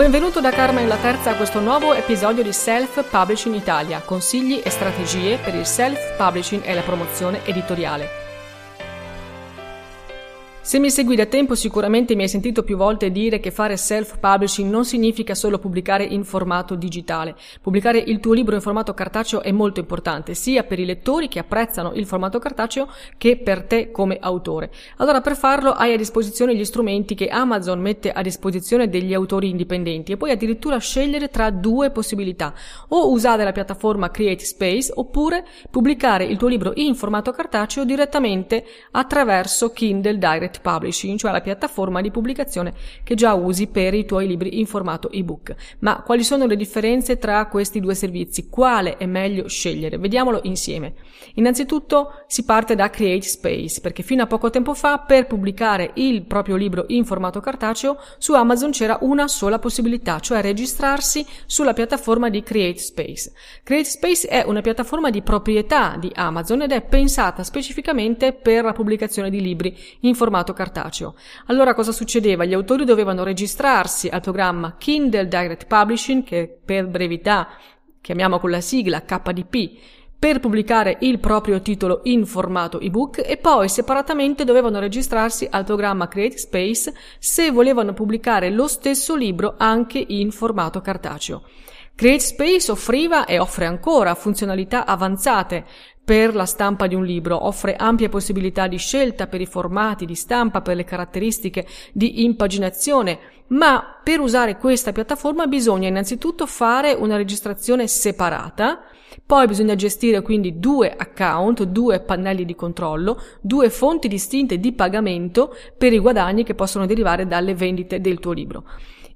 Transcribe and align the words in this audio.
Benvenuto 0.00 0.40
da 0.40 0.48
Carmen 0.48 0.88
La 0.88 0.96
Terza 0.96 1.32
a 1.32 1.34
questo 1.34 1.60
nuovo 1.60 1.92
episodio 1.92 2.42
di 2.42 2.54
Self 2.54 3.04
Publishing 3.10 3.54
Italia, 3.54 4.00
consigli 4.00 4.58
e 4.64 4.70
strategie 4.70 5.36
per 5.36 5.54
il 5.54 5.66
self 5.66 6.16
publishing 6.16 6.62
e 6.64 6.72
la 6.72 6.80
promozione 6.80 7.44
editoriale. 7.44 8.29
Se 10.70 10.78
mi 10.78 10.88
segui 10.88 11.16
da 11.16 11.26
tempo 11.26 11.56
sicuramente 11.56 12.14
mi 12.14 12.22
hai 12.22 12.28
sentito 12.28 12.62
più 12.62 12.76
volte 12.76 13.10
dire 13.10 13.40
che 13.40 13.50
fare 13.50 13.76
self-publishing 13.76 14.70
non 14.70 14.84
significa 14.84 15.34
solo 15.34 15.58
pubblicare 15.58 16.04
in 16.04 16.22
formato 16.22 16.76
digitale. 16.76 17.34
Pubblicare 17.60 17.98
il 17.98 18.20
tuo 18.20 18.34
libro 18.34 18.54
in 18.54 18.60
formato 18.60 18.94
cartaceo 18.94 19.42
è 19.42 19.50
molto 19.50 19.80
importante, 19.80 20.34
sia 20.34 20.62
per 20.62 20.78
i 20.78 20.84
lettori 20.84 21.26
che 21.26 21.40
apprezzano 21.40 21.94
il 21.94 22.06
formato 22.06 22.38
cartaceo 22.38 22.88
che 23.18 23.36
per 23.36 23.64
te 23.64 23.90
come 23.90 24.18
autore. 24.20 24.70
Allora 24.98 25.20
per 25.20 25.34
farlo 25.34 25.72
hai 25.72 25.92
a 25.92 25.96
disposizione 25.96 26.54
gli 26.54 26.64
strumenti 26.64 27.16
che 27.16 27.26
Amazon 27.26 27.80
mette 27.80 28.12
a 28.12 28.22
disposizione 28.22 28.88
degli 28.88 29.12
autori 29.12 29.48
indipendenti 29.48 30.12
e 30.12 30.16
puoi 30.16 30.30
addirittura 30.30 30.78
scegliere 30.78 31.30
tra 31.30 31.50
due 31.50 31.90
possibilità. 31.90 32.54
O 32.90 33.10
usare 33.10 33.42
la 33.42 33.50
piattaforma 33.50 34.12
Create 34.12 34.44
Space 34.44 34.92
oppure 34.94 35.44
pubblicare 35.68 36.22
il 36.22 36.36
tuo 36.36 36.46
libro 36.46 36.70
in 36.76 36.94
formato 36.94 37.32
cartaceo 37.32 37.84
direttamente 37.84 38.64
attraverso 38.92 39.70
Kindle 39.72 40.16
Direct 40.16 40.58
Publishing, 40.60 41.18
cioè 41.18 41.32
la 41.32 41.40
piattaforma 41.40 42.00
di 42.00 42.10
pubblicazione 42.10 42.72
che 43.02 43.14
già 43.14 43.34
usi 43.34 43.66
per 43.66 43.94
i 43.94 44.04
tuoi 44.04 44.26
libri 44.26 44.58
in 44.58 44.66
formato 44.66 45.10
ebook. 45.10 45.54
Ma 45.80 46.02
quali 46.02 46.24
sono 46.24 46.46
le 46.46 46.56
differenze 46.56 47.18
tra 47.18 47.46
questi 47.46 47.80
due 47.80 47.94
servizi? 47.94 48.48
Quale 48.48 48.96
è 48.96 49.06
meglio 49.06 49.48
scegliere? 49.48 49.98
Vediamolo 49.98 50.40
insieme. 50.44 50.94
Innanzitutto 51.34 52.22
si 52.26 52.44
parte 52.44 52.74
da 52.74 52.90
Create 52.90 53.26
Space, 53.26 53.80
perché 53.80 54.02
fino 54.02 54.22
a 54.22 54.26
poco 54.26 54.50
tempo 54.50 54.74
fa 54.74 54.98
per 54.98 55.26
pubblicare 55.26 55.92
il 55.94 56.22
proprio 56.22 56.56
libro 56.56 56.84
in 56.88 57.04
formato 57.04 57.40
cartaceo 57.40 57.98
su 58.18 58.34
Amazon 58.34 58.70
c'era 58.70 58.98
una 59.02 59.28
sola 59.28 59.58
possibilità, 59.58 60.20
cioè 60.20 60.40
registrarsi 60.40 61.24
sulla 61.46 61.72
piattaforma 61.72 62.28
di 62.28 62.42
Create 62.42 62.78
Space. 62.78 63.32
Create 63.62 63.88
Space 63.88 64.28
è 64.28 64.44
una 64.46 64.60
piattaforma 64.60 65.10
di 65.10 65.22
proprietà 65.22 65.96
di 65.98 66.10
Amazon 66.14 66.62
ed 66.62 66.72
è 66.72 66.82
pensata 66.82 67.42
specificamente 67.42 68.32
per 68.32 68.64
la 68.64 68.72
pubblicazione 68.72 69.30
di 69.30 69.40
libri 69.40 69.76
in 70.00 70.14
formato 70.14 70.49
formato 70.50 70.52
cartaceo. 70.52 71.14
Allora 71.46 71.74
cosa 71.74 71.92
succedeva? 71.92 72.44
Gli 72.44 72.54
autori 72.54 72.84
dovevano 72.84 73.22
registrarsi 73.22 74.08
al 74.08 74.20
programma 74.20 74.76
Kindle 74.76 75.28
Direct 75.28 75.66
Publishing, 75.66 76.24
che 76.24 76.58
per 76.64 76.86
brevità 76.86 77.48
chiamiamo 78.00 78.38
con 78.38 78.50
la 78.50 78.60
sigla 78.60 79.02
KDP, 79.02 79.78
per 80.18 80.38
pubblicare 80.38 80.98
il 81.00 81.18
proprio 81.18 81.62
titolo 81.62 82.00
in 82.04 82.26
formato 82.26 82.78
ebook 82.78 83.22
e 83.24 83.38
poi 83.38 83.70
separatamente 83.70 84.44
dovevano 84.44 84.78
registrarsi 84.78 85.48
al 85.50 85.64
programma 85.64 86.08
Create 86.08 86.36
Space 86.36 86.92
se 87.18 87.50
volevano 87.50 87.94
pubblicare 87.94 88.50
lo 88.50 88.66
stesso 88.66 89.16
libro 89.16 89.54
anche 89.56 90.04
in 90.06 90.30
formato 90.30 90.82
cartaceo. 90.82 91.42
Create 92.00 92.20
Space 92.20 92.72
offriva 92.72 93.26
e 93.26 93.38
offre 93.38 93.66
ancora 93.66 94.14
funzionalità 94.14 94.86
avanzate 94.86 95.66
per 96.02 96.34
la 96.34 96.46
stampa 96.46 96.86
di 96.86 96.94
un 96.94 97.04
libro, 97.04 97.46
offre 97.46 97.76
ampie 97.76 98.08
possibilità 98.08 98.68
di 98.68 98.78
scelta 98.78 99.26
per 99.26 99.42
i 99.42 99.44
formati 99.44 100.06
di 100.06 100.14
stampa, 100.14 100.62
per 100.62 100.76
le 100.76 100.84
caratteristiche 100.84 101.66
di 101.92 102.24
impaginazione, 102.24 103.18
ma 103.48 104.00
per 104.02 104.20
usare 104.20 104.56
questa 104.56 104.92
piattaforma 104.92 105.46
bisogna 105.46 105.88
innanzitutto 105.88 106.46
fare 106.46 106.94
una 106.94 107.18
registrazione 107.18 107.86
separata, 107.86 108.80
poi 109.26 109.46
bisogna 109.46 109.74
gestire 109.74 110.22
quindi 110.22 110.58
due 110.58 110.94
account, 110.96 111.64
due 111.64 112.00
pannelli 112.00 112.46
di 112.46 112.54
controllo, 112.54 113.20
due 113.42 113.68
fonti 113.68 114.08
distinte 114.08 114.58
di 114.58 114.72
pagamento 114.72 115.54
per 115.76 115.92
i 115.92 115.98
guadagni 115.98 116.44
che 116.44 116.54
possono 116.54 116.86
derivare 116.86 117.26
dalle 117.26 117.54
vendite 117.54 118.00
del 118.00 118.20
tuo 118.20 118.32
libro. 118.32 118.64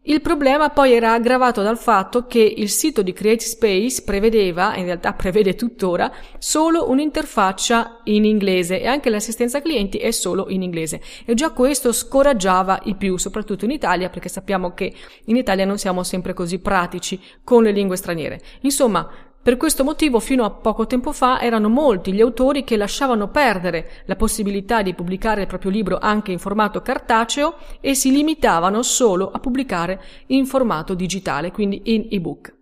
Il 0.07 0.21
problema 0.21 0.69
poi 0.69 0.93
era 0.93 1.15
aggravato 1.15 1.63
dal 1.63 1.79
fatto 1.79 2.27
che 2.27 2.41
il 2.41 2.69
sito 2.69 3.01
di 3.01 3.15
Create 3.15 3.43
Space 3.43 4.03
prevedeva, 4.03 4.77
in 4.77 4.85
realtà 4.85 5.15
prevede 5.15 5.55
tuttora, 5.55 6.13
solo 6.37 6.91
un'interfaccia 6.91 8.01
in 8.05 8.27
inglese 8.27 8.83
e 8.83 8.87
anche 8.87 9.09
l'assistenza 9.09 9.63
clienti 9.63 9.97
è 9.97 10.11
solo 10.11 10.51
in 10.51 10.61
inglese. 10.61 11.01
E 11.25 11.33
già 11.33 11.53
questo 11.53 11.91
scoraggiava 11.91 12.81
i 12.85 12.97
più, 12.97 13.17
soprattutto 13.17 13.65
in 13.65 13.71
Italia, 13.71 14.11
perché 14.11 14.29
sappiamo 14.29 14.75
che 14.75 14.93
in 15.25 15.37
Italia 15.37 15.65
non 15.65 15.79
siamo 15.79 16.03
sempre 16.03 16.35
così 16.35 16.59
pratici 16.59 17.19
con 17.43 17.63
le 17.63 17.73
lingue 17.73 17.97
straniere. 17.97 18.43
Insomma, 18.61 19.09
per 19.45 19.59
questo 19.59 19.85
motivo 19.85 20.21
fino 20.21 20.43
a 20.43 20.51
poco 20.51 20.87
tempo 20.87 21.13
fa 21.13 21.39
erano 21.39 21.69
molti 21.69 22.15
gli 22.15 22.23
autori 22.23 22.65
che 22.65 22.79
lasciavano 22.79 23.29
perdere 23.29 23.91
la 24.07 24.17
possibilità 24.17 24.81
di 24.81 24.95
pubblicare 24.95 25.43
il 25.43 25.47
proprio 25.47 25.71
libro 25.71 25.99
anche 25.99 26.33
in 26.33 26.39
formato 26.39 26.81
cartaceo 26.81 27.57
e 27.83 27.95
si 27.95 28.11
limitavano 28.11 28.83
solo 28.83 29.31
a 29.31 29.39
pubblicare 29.41 30.03
in 30.29 30.47
formato 30.47 30.95
digitale, 30.95 31.53
quindi 31.53 31.83
in 31.85 32.07
ebook. 32.09 32.55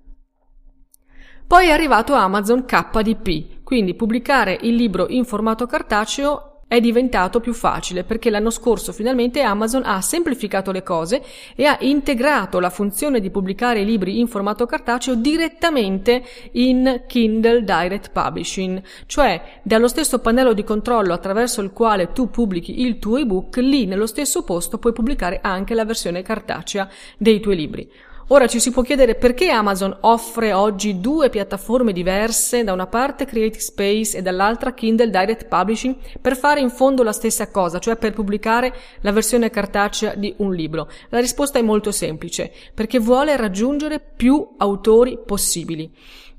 Poi 1.47 1.69
è 1.69 1.71
arrivato 1.71 2.15
Amazon 2.15 2.65
KDP, 2.65 3.63
quindi 3.63 3.95
pubblicare 3.95 4.59
il 4.63 4.75
libro 4.75 5.07
in 5.09 5.25
formato 5.25 5.67
cartaceo 5.67 6.52
è 6.73 6.81
diventato 6.81 7.39
più 7.41 7.53
facile 7.53 8.03
perché 8.03 8.31
l'anno 8.31 8.49
scorso 8.49 8.95
finalmente 8.95 9.43
Amazon 9.43 9.83
ha 9.85 10.01
semplificato 10.01 10.73
le 10.73 10.83
cose 10.83 11.23
e 11.55 11.67
ha 11.67 11.77
integrato 11.81 12.61
la 12.61 12.71
funzione 12.71 13.21
di 13.21 13.29
pubblicare 13.29 13.81
i 13.81 13.85
libri 13.85 14.19
in 14.19 14.27
formato 14.27 14.65
cartaceo 14.65 15.15
direttamente 15.15 16.25
in 16.53 17.03
Kindle 17.07 17.63
Direct 17.63 18.11
Publishing, 18.11 18.83
cioè 19.05 19.61
dallo 19.63 19.87
stesso 19.87 20.21
pannello 20.21 20.55
di 20.55 20.65
controllo 20.65 21.13
attraverso 21.13 21.61
il 21.61 21.73
quale 21.73 22.13
tu 22.13 22.31
pubblichi 22.31 22.81
il 22.81 22.99
tuo 22.99 23.19
ebook, 23.19 23.57
lì 23.59 23.85
nello 23.85 24.07
stesso 24.07 24.43
posto 24.43 24.79
puoi 24.79 24.95
pubblicare 24.95 25.41
anche 25.43 25.75
la 25.75 25.85
versione 25.85 26.23
cartacea 26.23 26.89
dei 27.19 27.39
tuoi 27.41 27.57
libri. 27.57 27.91
Ora 28.33 28.47
ci 28.47 28.61
si 28.61 28.71
può 28.71 28.81
chiedere 28.81 29.15
perché 29.15 29.51
Amazon 29.51 29.95
offre 30.01 30.55
oggi 30.55 31.01
due 31.01 31.29
piattaforme 31.29 31.93
diverse, 31.93 32.65
da 32.65 32.73
una 32.73 32.87
parte 32.87 33.27
Creative 33.27 33.61
Space 33.61 34.17
e 34.17 34.23
dall'altra 34.23 34.73
Kindle 34.73 35.11
Direct 35.11 35.49
Publishing, 35.49 35.97
per 36.19 36.39
fare 36.39 36.61
in 36.61 36.71
fondo 36.71 37.03
la 37.03 37.13
stessa 37.13 37.51
cosa, 37.51 37.79
cioè 37.79 37.97
per 37.97 38.15
pubblicare 38.15 38.75
la 39.03 39.13
versione 39.13 39.51
cartacea 39.51 40.15
di 40.15 40.33
un 40.39 40.55
libro. 40.55 40.89
La 41.11 41.21
risposta 41.21 41.59
è 41.59 41.63
molto 41.63 41.93
semplice, 41.93 42.51
perché 42.73 42.99
vuole 42.99 43.37
raggiungere 43.37 44.01
più 44.01 44.55
autori 44.57 45.19
possibili 45.27 45.93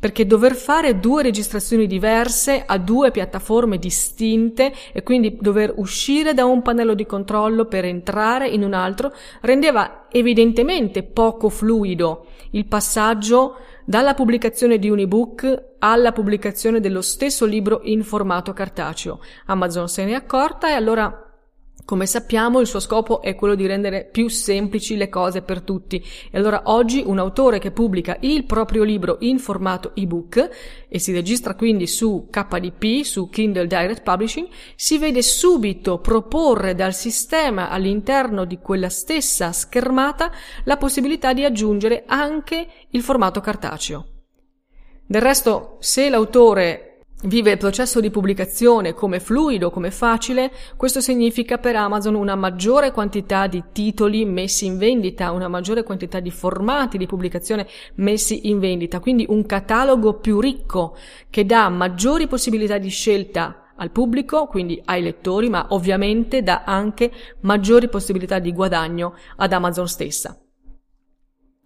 perché 0.04 0.28
dover 0.28 0.54
fare 0.54 1.00
due 1.00 1.24
registrazioni 1.24 1.88
diverse 1.88 2.64
a 2.66 2.78
due 2.78 3.10
piattaforme 3.10 3.78
distinte 3.78 4.74
e 4.92 5.02
quindi 5.02 5.38
dover 5.40 5.72
uscire 5.78 6.34
da 6.34 6.44
un 6.44 6.62
pannello 6.62 6.94
di 6.94 7.06
controllo 7.06 7.68
per 7.68 7.86
entrare 7.86 8.50
in 8.50 8.66
un 8.66 8.74
altro 8.74 9.14
rendeva 9.40 10.08
evidentemente 10.12 11.04
poco 11.04 11.48
fluido 11.48 12.26
il 12.50 12.66
passaggio 12.66 13.56
dalla 13.86 14.14
pubblicazione 14.14 14.78
di 14.78 14.90
un 14.90 15.00
ebook 15.00 15.70
alla 15.80 16.12
pubblicazione 16.12 16.82
dello 16.82 17.02
stesso 17.02 17.46
libro 17.46 17.80
in 17.84 18.04
formato 18.04 18.52
cartaceo. 18.52 19.22
Amazon 19.46 19.88
se 19.88 20.04
ne 20.04 20.12
è 20.12 20.16
accorta 20.16 20.68
e 20.68 20.74
allora 20.74 21.23
Come 21.86 22.06
sappiamo 22.06 22.62
il 22.62 22.68
suo 22.68 22.80
scopo 22.80 23.22
è 23.22 23.36
quello 23.36 23.56
di 23.56 23.66
rendere 23.68 24.08
più 24.10 24.30
semplici 24.30 24.96
le 24.96 25.10
cose 25.10 25.42
per 25.42 25.62
tutti 25.62 26.02
e 26.32 26.38
allora 26.38 26.64
oggi 26.68 27.04
un 27.06 27.20
autore 27.20 27.60
che 27.60 27.72
pubblica 27.72 28.16
il 28.22 28.46
proprio 28.46 28.84
libro 28.84 29.18
in 29.20 29.38
formato 29.38 29.92
ebook 29.94 30.50
e 30.88 30.98
si 30.98 31.12
registra 31.12 31.56
quindi 31.56 31.86
su 31.86 32.30
KDP, 32.32 33.04
su 33.04 33.28
Kindle 33.28 33.68
Direct 33.68 34.02
Publishing, 34.02 34.48
si 34.76 34.98
vede 34.98 35.22
subito 35.22 36.00
proporre 36.00 36.74
dal 36.74 36.94
sistema 36.94 37.70
all'interno 37.70 38.46
di 38.46 38.60
quella 38.60 38.90
stessa 38.90 39.52
schermata 39.52 40.32
la 40.64 40.78
possibilità 40.78 41.34
di 41.34 41.44
aggiungere 41.44 42.06
anche 42.08 42.66
il 42.92 43.02
formato 43.02 43.42
cartaceo. 43.42 44.06
Del 45.06 45.22
resto, 45.22 45.76
se 45.82 46.08
l'autore 46.08 46.93
vive 47.24 47.52
il 47.52 47.58
processo 47.58 48.00
di 48.00 48.10
pubblicazione 48.10 48.94
come 48.94 49.20
fluido, 49.20 49.70
come 49.70 49.92
facile, 49.92 50.52
questo 50.76 51.02
significa 51.02 51.58
per 51.58 51.76
Amazon 51.76 52.16
una 52.16 52.36
maggiore 52.36 52.92
quantità 52.92 53.48
di 53.48 53.64
titoli 53.72 54.26
messi 54.26 54.66
in 54.66 54.78
vendita, 54.78 55.32
una 55.32 55.48
maggiore 55.48 55.84
quantità 55.84 56.20
di 56.20 56.32
formati 56.32 56.98
di 56.98 57.06
pubblicazione 57.06 57.68
messi 57.96 58.50
in 58.50 58.60
vendita, 58.60 59.00
quindi 59.00 59.26
un 59.30 59.46
catalogo 59.46 60.16
più 60.16 60.40
ricco 60.40 60.98
che 61.30 61.46
dà 61.46 61.70
maggiori 61.70 62.28
possibilità 62.28 62.78
di 62.78 62.90
scelta 62.90 63.72
al 63.76 63.92
pubblico, 63.92 64.48
quindi 64.48 64.82
ai 64.86 65.02
lettori, 65.02 65.50
ma 65.50 65.68
ovviamente 65.70 66.44
dà 66.44 66.64
anche 66.66 67.12
maggiori 67.42 67.90
possibilità 67.90 68.40
di 68.40 68.54
guadagno 68.54 69.16
ad 69.38 69.52
Amazon 69.52 69.88
stessa. 69.88 70.43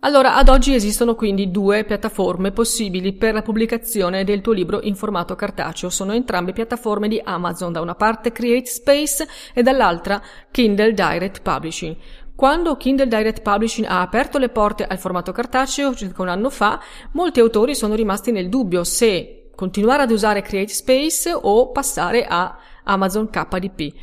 Allora, 0.02 0.36
ad 0.36 0.48
oggi 0.48 0.76
esistono 0.76 1.16
quindi 1.16 1.50
due 1.50 1.84
piattaforme 1.84 2.52
possibili 2.52 3.14
per 3.14 3.34
la 3.34 3.42
pubblicazione 3.42 4.24
del 4.24 4.42
tuo 4.42 4.54
libro 4.54 4.80
in 4.84 4.96
formato 4.96 5.34
cartaceo. 5.34 5.90
Sono 5.90 6.14
entrambe 6.14 6.54
piattaforme 6.54 7.08
di 7.08 7.20
Amazon, 7.24 7.72
da 7.72 7.82
una 7.82 7.96
parte 7.96 8.32
Create 8.32 8.70
Space 8.70 9.28
e 9.56 9.64
dall'altra 9.64 10.22
Kindle 10.52 10.94
Direct 10.94 11.42
Publishing. 11.42 11.96
Quando 12.36 12.78
Kindle 12.78 13.08
Direct 13.08 13.42
Publishing 13.42 13.88
ha 13.88 14.02
aperto 14.02 14.38
le 14.38 14.50
porte 14.50 14.86
al 14.86 15.00
formato 15.00 15.32
cartaceo, 15.32 15.96
circa 15.96 16.22
un 16.22 16.28
anno 16.28 16.52
fa, 16.52 16.80
molti 17.14 17.40
autori 17.40 17.74
sono 17.74 17.96
rimasti 17.96 18.32
nel 18.32 18.50
dubbio 18.50 18.84
se 18.84 19.50
continuare 19.56 20.04
ad 20.04 20.12
usare 20.12 20.44
Create 20.44 20.72
Space 20.72 21.34
o 21.34 21.72
passare 21.72 22.24
a 22.24 22.56
Amazon 22.84 23.32
KDP. 23.32 23.94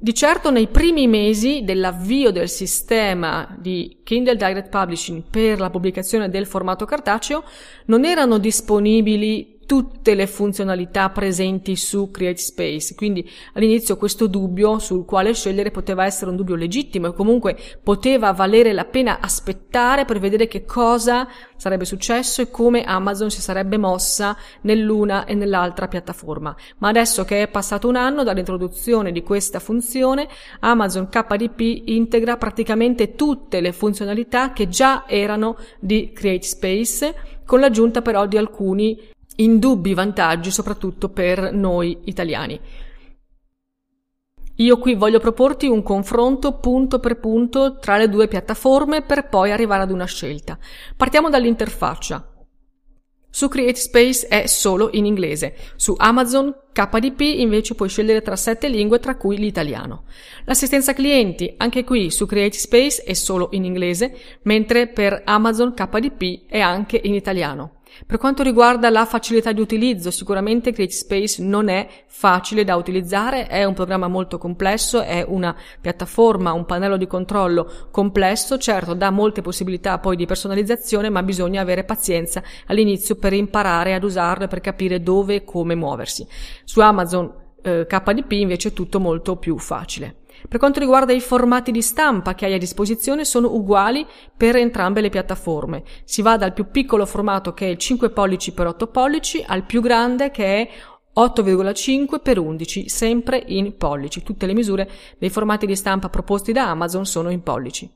Di 0.00 0.14
certo 0.14 0.52
nei 0.52 0.68
primi 0.68 1.08
mesi 1.08 1.64
dell'avvio 1.64 2.30
del 2.30 2.48
sistema 2.48 3.52
di 3.58 3.98
Kindle 4.04 4.36
Direct 4.36 4.68
Publishing 4.68 5.24
per 5.28 5.58
la 5.58 5.70
pubblicazione 5.70 6.28
del 6.28 6.46
formato 6.46 6.84
cartaceo 6.84 7.42
non 7.86 8.04
erano 8.04 8.38
disponibili 8.38 9.57
tutte 9.68 10.14
le 10.14 10.26
funzionalità 10.26 11.10
presenti 11.10 11.76
su 11.76 12.10
Create 12.10 12.38
Space. 12.38 12.94
Quindi 12.94 13.28
all'inizio 13.52 13.98
questo 13.98 14.26
dubbio 14.26 14.78
sul 14.78 15.04
quale 15.04 15.34
scegliere 15.34 15.70
poteva 15.70 16.06
essere 16.06 16.30
un 16.30 16.36
dubbio 16.36 16.54
legittimo 16.54 17.08
e 17.08 17.12
comunque 17.12 17.54
poteva 17.82 18.32
valere 18.32 18.72
la 18.72 18.86
pena 18.86 19.20
aspettare 19.20 20.06
per 20.06 20.20
vedere 20.20 20.48
che 20.48 20.64
cosa 20.64 21.28
sarebbe 21.56 21.84
successo 21.84 22.40
e 22.40 22.50
come 22.50 22.82
Amazon 22.82 23.30
si 23.30 23.42
sarebbe 23.42 23.76
mossa 23.76 24.38
nell'una 24.62 25.26
e 25.26 25.34
nell'altra 25.34 25.86
piattaforma. 25.86 26.56
Ma 26.78 26.88
adesso 26.88 27.26
che 27.26 27.42
è 27.42 27.48
passato 27.48 27.88
un 27.88 27.96
anno 27.96 28.24
dall'introduzione 28.24 29.12
di 29.12 29.22
questa 29.22 29.58
funzione, 29.58 30.28
Amazon 30.60 31.10
KDP 31.10 31.88
integra 31.90 32.38
praticamente 32.38 33.14
tutte 33.14 33.60
le 33.60 33.72
funzionalità 33.72 34.54
che 34.54 34.70
già 34.70 35.04
erano 35.06 35.58
di 35.78 36.10
Create 36.14 36.46
Space 36.46 37.14
con 37.44 37.60
l'aggiunta 37.60 38.00
però 38.00 38.24
di 38.24 38.38
alcuni 38.38 39.16
indubbi 39.40 39.94
vantaggi 39.94 40.50
soprattutto 40.50 41.08
per 41.10 41.52
noi 41.52 41.98
italiani. 42.04 42.60
Io 44.56 44.78
qui 44.78 44.94
voglio 44.94 45.20
proporti 45.20 45.66
un 45.68 45.82
confronto 45.84 46.58
punto 46.58 46.98
per 46.98 47.20
punto 47.20 47.78
tra 47.78 47.96
le 47.96 48.08
due 48.08 48.26
piattaforme 48.26 49.02
per 49.02 49.28
poi 49.28 49.52
arrivare 49.52 49.82
ad 49.82 49.92
una 49.92 50.06
scelta. 50.06 50.58
Partiamo 50.96 51.30
dall'interfaccia. 51.30 52.32
Su 53.30 53.46
CreateSpace 53.46 54.26
è 54.26 54.46
solo 54.46 54.88
in 54.92 55.04
inglese, 55.04 55.54
su 55.76 55.94
Amazon 55.96 56.52
KDP 56.72 57.20
invece 57.20 57.74
puoi 57.74 57.88
scegliere 57.88 58.22
tra 58.22 58.34
sette 58.34 58.68
lingue 58.68 58.98
tra 58.98 59.16
cui 59.16 59.36
l'italiano. 59.36 60.04
L'assistenza 60.44 60.94
clienti, 60.94 61.54
anche 61.58 61.84
qui 61.84 62.10
su 62.10 62.26
CreateSpace 62.26 63.02
è 63.04 63.12
solo 63.12 63.50
in 63.52 63.64
inglese, 63.64 64.16
mentre 64.42 64.88
per 64.88 65.22
Amazon 65.24 65.74
KDP 65.74 66.46
è 66.48 66.58
anche 66.58 66.98
in 67.04 67.14
italiano. 67.14 67.77
Per 68.06 68.18
quanto 68.18 68.42
riguarda 68.42 68.90
la 68.90 69.04
facilità 69.04 69.52
di 69.52 69.60
utilizzo, 69.60 70.10
sicuramente 70.10 70.72
CreateSpace 70.72 71.42
non 71.42 71.68
è 71.68 71.86
facile 72.06 72.64
da 72.64 72.76
utilizzare, 72.76 73.46
è 73.46 73.64
un 73.64 73.74
programma 73.74 74.08
molto 74.08 74.38
complesso, 74.38 75.00
è 75.00 75.24
una 75.26 75.54
piattaforma, 75.80 76.52
un 76.52 76.64
pannello 76.64 76.96
di 76.96 77.06
controllo 77.06 77.88
complesso, 77.90 78.58
certo 78.58 78.94
dà 78.94 79.10
molte 79.10 79.42
possibilità 79.42 79.98
poi 79.98 80.16
di 80.16 80.26
personalizzazione, 80.26 81.08
ma 81.08 81.22
bisogna 81.22 81.60
avere 81.60 81.84
pazienza 81.84 82.42
all'inizio 82.66 83.16
per 83.16 83.32
imparare 83.32 83.94
ad 83.94 84.04
usarlo 84.04 84.44
e 84.44 84.48
per 84.48 84.60
capire 84.60 85.02
dove 85.02 85.36
e 85.36 85.44
come 85.44 85.74
muoversi. 85.74 86.26
Su 86.64 86.80
Amazon 86.80 87.46
eh, 87.62 87.86
KDP 87.86 88.32
invece 88.32 88.68
è 88.68 88.72
tutto 88.72 89.00
molto 89.00 89.36
più 89.36 89.58
facile. 89.58 90.16
Per 90.46 90.58
quanto 90.58 90.78
riguarda 90.78 91.12
i 91.12 91.20
formati 91.20 91.70
di 91.70 91.82
stampa 91.82 92.34
che 92.34 92.44
hai 92.44 92.54
a 92.54 92.58
disposizione 92.58 93.24
sono 93.24 93.52
uguali 93.52 94.06
per 94.36 94.56
entrambe 94.56 95.00
le 95.00 95.08
piattaforme. 95.08 95.82
Si 96.04 96.22
va 96.22 96.36
dal 96.36 96.52
più 96.52 96.70
piccolo 96.70 97.06
formato 97.06 97.54
che 97.54 97.66
è 97.66 97.70
il 97.70 97.78
5 97.78 98.10
pollici 98.10 98.52
x 98.52 98.58
8 98.58 98.86
pollici 98.88 99.44
al 99.46 99.64
più 99.64 99.80
grande 99.80 100.30
che 100.30 100.44
è 100.44 100.68
8,5 101.18 102.22
x 102.22 102.36
11, 102.36 102.88
sempre 102.88 103.42
in 103.46 103.76
pollici. 103.76 104.22
Tutte 104.22 104.46
le 104.46 104.54
misure 104.54 104.88
dei 105.18 105.30
formati 105.30 105.66
di 105.66 105.74
stampa 105.74 106.08
proposti 106.08 106.52
da 106.52 106.70
Amazon 106.70 107.04
sono 107.04 107.30
in 107.30 107.42
pollici. 107.42 107.90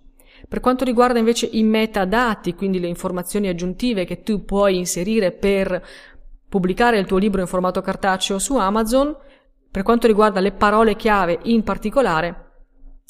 Per 0.48 0.58
quanto 0.58 0.84
riguarda 0.84 1.20
invece 1.20 1.48
i 1.52 1.62
metadati, 1.62 2.54
quindi 2.54 2.80
le 2.80 2.88
informazioni 2.88 3.48
aggiuntive 3.48 4.04
che 4.04 4.22
tu 4.22 4.44
puoi 4.44 4.76
inserire 4.76 5.30
per 5.30 5.82
pubblicare 6.48 6.98
il 6.98 7.06
tuo 7.06 7.16
libro 7.16 7.40
in 7.40 7.46
formato 7.46 7.80
cartaceo 7.80 8.38
su 8.38 8.56
Amazon, 8.56 9.16
per 9.72 9.82
quanto 9.82 10.06
riguarda 10.06 10.38
le 10.38 10.52
parole 10.52 10.96
chiave 10.96 11.38
in 11.44 11.62
particolare, 11.62 12.50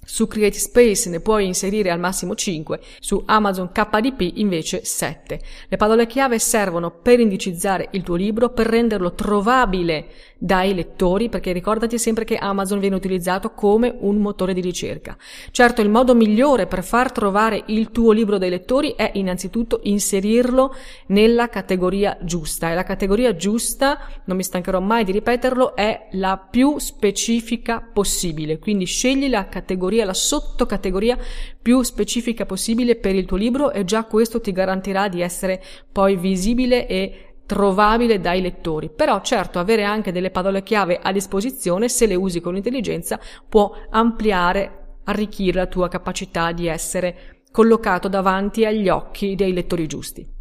su 0.05 0.29
CreateSpace 0.29 1.11
ne 1.11 1.21
puoi 1.21 1.47
inserire 1.47 1.91
al 1.91 1.99
massimo 1.99 2.37
5, 2.37 2.81
su 3.01 3.23
Amazon 3.27 3.71
KDP 3.73 4.39
invece 4.39 4.85
7. 4.85 5.41
Le 5.69 5.77
parole 5.77 6.07
chiave 6.07 6.39
servono 6.39 6.91
per 6.91 7.19
indicizzare 7.19 7.89
il 7.93 8.03
tuo 8.03 8.15
libro, 8.15 8.51
per 8.51 8.67
renderlo 8.67 9.13
trovabile 9.15 10.07
dai 10.43 10.75
lettori, 10.75 11.29
perché 11.29 11.53
ricordati 11.53 12.01
sempre 12.01 12.25
che 12.25 12.35
Amazon 12.35 12.81
viene 12.81 12.97
utilizzato 12.97 13.53
come 13.53 13.95
un 14.01 14.17
motore 14.17 14.53
di 14.53 14.61
ricerca. 14.61 15.17
Certo, 15.53 15.83
il 15.83 15.89
modo 15.89 16.17
migliore 16.17 16.67
per 16.67 16.83
far 16.83 17.13
trovare 17.13 17.63
il 17.67 17.93
tuo 17.93 18.11
libro 18.11 18.39
dai 18.39 18.51
lettori 18.51 18.95
è 18.97 19.13
innanzitutto 19.15 19.79
inserirlo 19.85 20.75
nella 21.07 21.49
categoria 21.49 22.19
giusta. 22.23 22.73
E 22.73 22.75
la 22.75 22.83
categoria 22.83 23.37
giusta, 23.37 24.01
non 24.25 24.37
mi 24.37 24.43
stancherò 24.43 24.81
mai 24.81 25.05
di 25.05 25.13
ripeterlo, 25.13 25.77
è 25.77 26.09
la 26.13 26.37
più 26.37 26.77
specifica 26.79 27.81
possibile. 27.81 28.59
Quindi 28.59 28.85
scegli 28.85 29.29
la 29.29 29.47
categoria 29.47 30.05
la 30.05 30.13
sottocategoria 30.13 31.17
più 31.63 31.83
specifica 31.83 32.47
possibile 32.47 32.97
per 32.97 33.15
il 33.15 33.27
tuo 33.27 33.37
libro 33.37 33.71
e 33.71 33.85
già 33.85 34.03
questo 34.07 34.41
ti 34.41 34.51
garantirà 34.51 35.07
di 35.07 35.21
essere 35.21 35.63
poi 35.93 36.17
visibile 36.17 36.89
e 36.89 37.32
trovabile 37.53 38.19
dai 38.19 38.41
lettori. 38.41 38.89
Però 38.89 39.21
certo 39.21 39.59
avere 39.59 39.85
anche 39.85 40.11
delle 40.11 40.31
parole 40.31 40.63
chiave 40.63 40.99
a 41.03 41.13
disposizione, 41.13 41.91
se 41.91 42.07
le 42.07 42.15
usi 42.15 42.41
con 42.41 42.57
intelligenza, 42.57 43.21
può 43.47 43.73
ampliare, 43.91 45.01
arricchire 45.05 45.59
la 45.59 45.67
tua 45.67 45.89
capacità 45.89 46.53
di 46.53 46.67
essere 46.67 47.43
collocato 47.51 48.09
davanti 48.09 48.65
agli 48.65 48.89
occhi 48.89 49.35
dei 49.35 49.53
lettori 49.53 49.87
giusti. 49.87 50.32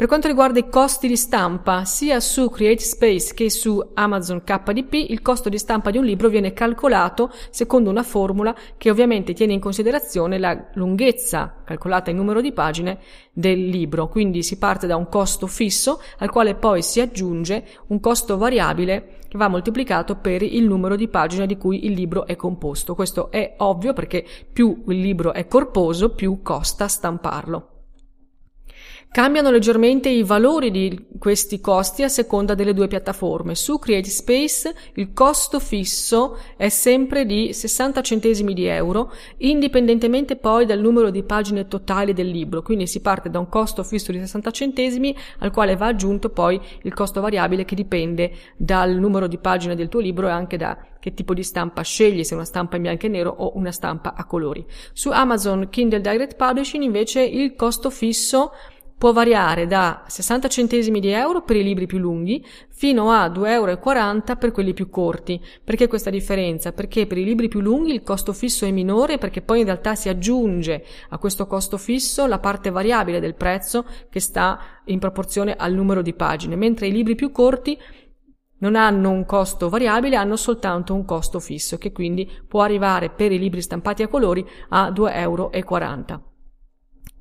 Per 0.00 0.08
quanto 0.08 0.28
riguarda 0.28 0.58
i 0.58 0.70
costi 0.70 1.08
di 1.08 1.16
stampa, 1.18 1.84
sia 1.84 2.20
su 2.20 2.48
CreateSpace 2.48 3.34
che 3.34 3.50
su 3.50 3.86
Amazon 3.92 4.42
KDP, 4.42 4.94
il 4.94 5.20
costo 5.20 5.50
di 5.50 5.58
stampa 5.58 5.90
di 5.90 5.98
un 5.98 6.06
libro 6.06 6.30
viene 6.30 6.54
calcolato 6.54 7.30
secondo 7.50 7.90
una 7.90 8.02
formula 8.02 8.56
che 8.78 8.88
ovviamente 8.88 9.34
tiene 9.34 9.52
in 9.52 9.60
considerazione 9.60 10.38
la 10.38 10.68
lunghezza, 10.72 11.56
calcolata 11.66 12.08
in 12.08 12.16
numero 12.16 12.40
di 12.40 12.50
pagine, 12.52 12.98
del 13.30 13.66
libro. 13.68 14.08
Quindi 14.08 14.42
si 14.42 14.56
parte 14.56 14.86
da 14.86 14.96
un 14.96 15.06
costo 15.06 15.46
fisso 15.46 16.00
al 16.20 16.30
quale 16.30 16.54
poi 16.54 16.80
si 16.80 17.02
aggiunge 17.02 17.62
un 17.88 18.00
costo 18.00 18.38
variabile 18.38 19.18
che 19.28 19.36
va 19.36 19.48
moltiplicato 19.48 20.16
per 20.16 20.40
il 20.40 20.64
numero 20.64 20.96
di 20.96 21.08
pagine 21.08 21.44
di 21.44 21.58
cui 21.58 21.84
il 21.84 21.92
libro 21.92 22.24
è 22.24 22.36
composto. 22.36 22.94
Questo 22.94 23.30
è 23.30 23.56
ovvio 23.58 23.92
perché 23.92 24.24
più 24.50 24.82
il 24.86 24.98
libro 24.98 25.34
è 25.34 25.46
corposo, 25.46 26.14
più 26.14 26.40
costa 26.40 26.88
stamparlo. 26.88 27.79
Cambiano 29.12 29.50
leggermente 29.50 30.08
i 30.08 30.22
valori 30.22 30.70
di 30.70 31.06
questi 31.18 31.60
costi 31.60 32.04
a 32.04 32.08
seconda 32.08 32.54
delle 32.54 32.72
due 32.72 32.86
piattaforme. 32.86 33.56
Su 33.56 33.80
Creative 33.80 34.14
Space 34.14 34.72
il 34.94 35.12
costo 35.12 35.58
fisso 35.58 36.38
è 36.56 36.68
sempre 36.68 37.26
di 37.26 37.52
60 37.52 38.02
centesimi 38.02 38.54
di 38.54 38.66
euro, 38.66 39.12
indipendentemente 39.38 40.36
poi 40.36 40.64
dal 40.64 40.78
numero 40.78 41.10
di 41.10 41.24
pagine 41.24 41.66
totali 41.66 42.12
del 42.12 42.28
libro. 42.28 42.62
Quindi 42.62 42.86
si 42.86 43.00
parte 43.00 43.30
da 43.30 43.40
un 43.40 43.48
costo 43.48 43.82
fisso 43.82 44.12
di 44.12 44.18
60 44.18 44.52
centesimi 44.52 45.16
al 45.40 45.50
quale 45.50 45.74
va 45.74 45.86
aggiunto 45.86 46.28
poi 46.28 46.60
il 46.82 46.94
costo 46.94 47.20
variabile 47.20 47.64
che 47.64 47.74
dipende 47.74 48.30
dal 48.56 48.94
numero 48.94 49.26
di 49.26 49.38
pagine 49.38 49.74
del 49.74 49.88
tuo 49.88 49.98
libro 49.98 50.28
e 50.28 50.30
anche 50.30 50.56
da 50.56 50.78
che 51.00 51.14
tipo 51.14 51.34
di 51.34 51.42
stampa 51.42 51.82
scegli, 51.82 52.22
se 52.22 52.34
una 52.34 52.44
stampa 52.44 52.76
in 52.76 52.82
bianco 52.82 53.06
e 53.06 53.08
nero 53.08 53.30
o 53.30 53.56
una 53.56 53.72
stampa 53.72 54.14
a 54.14 54.24
colori. 54.24 54.64
Su 54.92 55.10
Amazon 55.10 55.68
Kindle 55.68 56.00
Direct 56.00 56.36
Publishing 56.36 56.84
invece 56.84 57.22
il 57.22 57.56
costo 57.56 57.90
fisso 57.90 58.52
può 59.00 59.12
variare 59.12 59.66
da 59.66 60.02
60 60.06 60.48
centesimi 60.48 61.00
di 61.00 61.08
euro 61.08 61.40
per 61.40 61.56
i 61.56 61.62
libri 61.62 61.86
più 61.86 61.96
lunghi 61.96 62.44
fino 62.68 63.10
a 63.10 63.28
2,40 63.28 63.46
euro 63.46 64.36
per 64.36 64.52
quelli 64.52 64.74
più 64.74 64.90
corti. 64.90 65.42
Perché 65.64 65.88
questa 65.88 66.10
differenza? 66.10 66.72
Perché 66.72 67.06
per 67.06 67.16
i 67.16 67.24
libri 67.24 67.48
più 67.48 67.60
lunghi 67.60 67.94
il 67.94 68.02
costo 68.02 68.34
fisso 68.34 68.66
è 68.66 68.70
minore 68.70 69.16
perché 69.16 69.40
poi 69.40 69.60
in 69.60 69.64
realtà 69.64 69.94
si 69.94 70.10
aggiunge 70.10 70.84
a 71.08 71.16
questo 71.16 71.46
costo 71.46 71.78
fisso 71.78 72.26
la 72.26 72.40
parte 72.40 72.68
variabile 72.68 73.20
del 73.20 73.36
prezzo 73.36 73.86
che 74.10 74.20
sta 74.20 74.82
in 74.84 74.98
proporzione 74.98 75.56
al 75.56 75.72
numero 75.72 76.02
di 76.02 76.12
pagine, 76.12 76.54
mentre 76.54 76.88
i 76.88 76.92
libri 76.92 77.14
più 77.14 77.32
corti 77.32 77.78
non 78.58 78.76
hanno 78.76 79.08
un 79.08 79.24
costo 79.24 79.70
variabile, 79.70 80.16
hanno 80.16 80.36
soltanto 80.36 80.92
un 80.92 81.06
costo 81.06 81.40
fisso 81.40 81.78
che 81.78 81.90
quindi 81.90 82.30
può 82.46 82.60
arrivare 82.60 83.08
per 83.08 83.32
i 83.32 83.38
libri 83.38 83.62
stampati 83.62 84.02
a 84.02 84.08
colori 84.08 84.46
a 84.68 84.90
2,40 84.90 85.10
euro. 85.14 86.29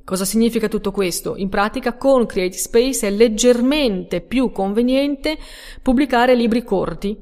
Cosa 0.09 0.25
significa 0.25 0.67
tutto 0.67 0.89
questo? 0.89 1.35
In 1.35 1.49
pratica 1.49 1.95
con 1.95 2.25
Creative 2.25 2.57
Space 2.57 3.05
è 3.05 3.11
leggermente 3.11 4.21
più 4.21 4.51
conveniente 4.51 5.37
pubblicare 5.83 6.33
libri 6.33 6.63
corti 6.63 7.15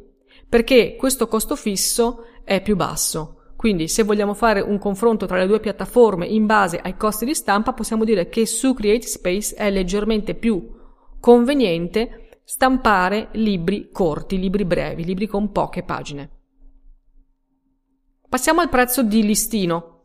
perché 0.48 0.96
questo 0.96 1.28
costo 1.28 1.58
fisso 1.58 2.24
è 2.46 2.62
più 2.62 2.78
basso. 2.78 3.52
Quindi 3.58 3.90
se 3.90 4.04
vogliamo 4.04 4.34
fare 4.34 4.62
un 4.62 4.80
confronto 4.80 5.26
tra 5.26 5.38
le 5.38 5.48
due 5.48 5.60
piattaforme 5.60 6.28
in 6.28 6.46
base 6.46 6.80
ai 6.82 6.96
costi 6.96 7.26
di 7.26 7.36
stampa 7.36 7.74
possiamo 7.74 8.06
dire 8.06 8.30
che 8.30 8.46
su 8.46 8.74
Creative 8.74 9.06
Space 9.06 9.54
è 9.56 9.70
leggermente 9.70 10.34
più 10.34 10.74
conveniente 11.20 12.40
stampare 12.46 13.28
libri 13.34 13.90
corti, 13.92 14.40
libri 14.40 14.64
brevi, 14.64 15.04
libri 15.04 15.28
con 15.28 15.52
poche 15.52 15.84
pagine. 15.84 16.30
Passiamo 18.30 18.62
al 18.62 18.70
prezzo 18.70 19.04
di 19.04 19.24
listino. 19.24 19.97